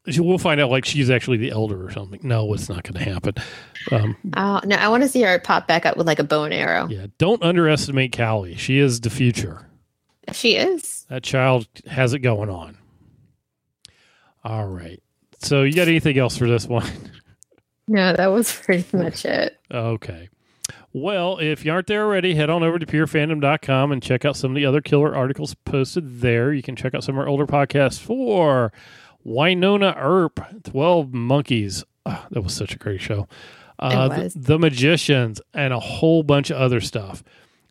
she 0.08 0.20
we'll 0.20 0.38
find 0.38 0.62
out 0.62 0.70
like 0.70 0.86
she's 0.86 1.10
actually 1.10 1.38
the 1.38 1.50
elder 1.50 1.84
or 1.84 1.92
something. 1.92 2.20
No, 2.22 2.54
it's 2.54 2.70
not 2.70 2.84
going 2.84 3.04
to 3.04 3.12
happen. 3.12 3.34
Um, 3.92 4.16
uh, 4.34 4.62
no, 4.64 4.76
I 4.76 4.90
want 4.90 5.04
to 5.04 5.10
see 5.10 5.24
her 5.24 5.40
pop 5.40 5.68
back 5.68 5.86
up 5.86 5.98
with 5.98 6.06
like 6.06 6.20
a 6.20 6.24
bow 6.24 6.44
and 6.44 6.54
arrow. 6.54 6.88
yeah, 6.88 7.08
don't 7.18 7.42
underestimate 7.42 8.16
Callie. 8.16 8.56
She 8.56 8.78
is 8.78 9.02
the 9.02 9.10
future. 9.10 9.70
She 10.34 10.56
is. 10.56 11.06
That 11.10 11.24
child 11.24 11.68
has 11.88 12.14
it 12.14 12.20
going 12.20 12.50
on. 12.50 12.78
All 14.44 14.68
right. 14.68 15.02
So 15.40 15.64
you 15.64 15.74
got 15.74 15.88
anything 15.88 16.18
else 16.18 16.38
for 16.38 16.48
this 16.48 16.68
one? 16.68 16.88
No, 17.88 18.14
that 18.14 18.32
was 18.32 18.52
pretty 18.52 18.98
much 18.98 19.26
it. 19.26 19.60
Okay. 19.72 20.30
Well, 20.92 21.38
if 21.40 21.66
you 21.66 21.72
aren't 21.72 21.88
there 21.88 22.04
already, 22.04 22.34
head 22.34 22.50
on 22.50 22.64
over 22.64 22.80
to 22.80 22.86
purefandom.com 22.86 23.92
and 23.92 24.02
check 24.02 24.26
out 24.26 24.36
some 24.36 24.52
of 24.52 24.56
the 24.56 24.66
other 24.66 24.82
killer 24.82 25.16
articles 25.16 25.54
posted 25.66 26.22
there. 26.22 26.54
You 26.54 26.64
can 26.64 26.76
check 26.76 26.96
out 26.96 27.04
some 27.04 27.16
of 27.16 27.20
our 27.20 27.28
older 27.28 27.46
podcasts 27.46 28.00
for 28.00 28.72
Wynonna 29.26 29.94
Earp, 29.98 30.40
12 30.64 31.14
Monkeys. 31.14 31.84
Oh, 32.06 32.26
that 32.32 32.42
was 32.42 32.54
such 32.54 32.74
a 32.74 32.80
great 32.80 33.02
show. 33.02 33.28
Uh, 33.78 34.08
the, 34.08 34.32
the, 34.34 34.58
Magicians, 34.58 35.42
and 35.54 35.74
a 35.74 35.80
whole 35.80 36.24
bunch 36.24 36.50
of 36.50 36.58
other 36.58 36.80
stuff. 36.80 37.24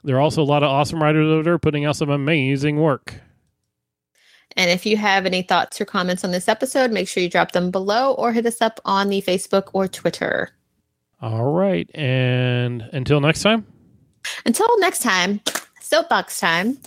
There 0.03 0.17
are 0.17 0.21
also 0.21 0.43
a 0.43 0.45
lot 0.45 0.63
of 0.63 0.69
awesome 0.69 1.03
writers 1.03 1.27
over 1.27 1.43
there 1.43 1.59
putting 1.59 1.87
out 1.87 1.97
some 1.97 2.11
amazing 2.11 2.77
work. 2.77 3.15
And 4.57 4.71
if 4.71 4.87
you 4.87 4.97
have 4.97 5.27
any 5.27 5.43
thoughts 5.43 5.81
or 5.81 5.85
comments 5.85 6.25
on 6.25 6.31
this 6.31 6.49
episode, 6.49 6.93
make 6.93 7.09
sure 7.09 7.23
you 7.23 7.29
drop 7.29 7.53
them 7.53 7.71
below 7.71 8.15
or 8.15 8.33
hit 8.33 8.47
us 8.47 8.63
up 8.63 8.81
on 8.85 9.09
the 9.09 9.21
Facebook 9.23 9.69
or 9.73 9.89
Twitter. 9.89 10.51
All 11.21 11.53
right. 11.53 11.89
And 11.95 12.83
until 12.93 13.21
next 13.21 13.43
time. 13.43 13.67
Until 14.47 14.67
next 14.79 15.01
time, 15.01 15.41
soapbox 15.81 16.39
time. 16.39 16.79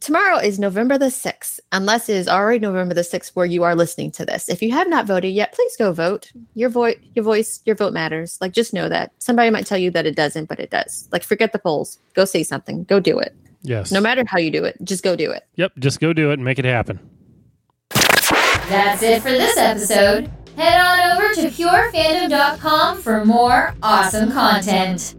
Tomorrow 0.00 0.36
is 0.36 0.58
November 0.58 0.98
the 0.98 1.06
6th, 1.06 1.60
unless 1.72 2.10
it 2.10 2.16
is 2.16 2.28
already 2.28 2.58
November 2.58 2.92
the 2.92 3.00
6th 3.00 3.30
where 3.30 3.46
you 3.46 3.62
are 3.62 3.74
listening 3.74 4.10
to 4.12 4.26
this. 4.26 4.50
If 4.50 4.60
you 4.60 4.70
have 4.70 4.86
not 4.86 5.06
voted 5.06 5.32
yet, 5.32 5.54
please 5.54 5.76
go 5.78 5.92
vote. 5.92 6.30
Your 6.54 6.68
voice, 6.68 6.96
your 7.14 7.24
voice, 7.24 7.62
your 7.64 7.74
vote 7.74 7.94
matters. 7.94 8.36
Like 8.38 8.52
just 8.52 8.74
know 8.74 8.90
that. 8.90 9.12
Somebody 9.18 9.48
might 9.48 9.66
tell 9.66 9.78
you 9.78 9.90
that 9.92 10.04
it 10.04 10.14
doesn't, 10.14 10.46
but 10.46 10.60
it 10.60 10.68
does. 10.68 11.08
Like 11.10 11.22
forget 11.22 11.52
the 11.52 11.58
polls. 11.58 11.98
Go 12.12 12.26
say 12.26 12.42
something. 12.42 12.84
Go 12.84 13.00
do 13.00 13.18
it. 13.18 13.34
Yes. 13.64 13.90
No 13.90 14.00
matter 14.00 14.22
how 14.26 14.38
you 14.38 14.50
do 14.50 14.64
it, 14.64 14.76
just 14.84 15.02
go 15.02 15.16
do 15.16 15.30
it. 15.30 15.42
Yep, 15.56 15.72
just 15.78 15.98
go 15.98 16.12
do 16.12 16.30
it 16.30 16.34
and 16.34 16.44
make 16.44 16.58
it 16.58 16.64
happen. 16.66 17.00
That's 18.68 19.02
it 19.02 19.22
for 19.22 19.30
this 19.30 19.56
episode. 19.56 20.30
Head 20.56 20.80
on 20.80 21.16
over 21.16 21.34
to 21.34 21.48
purefandom.com 21.50 23.00
for 23.02 23.24
more 23.24 23.74
awesome 23.82 24.30
content. 24.30 25.14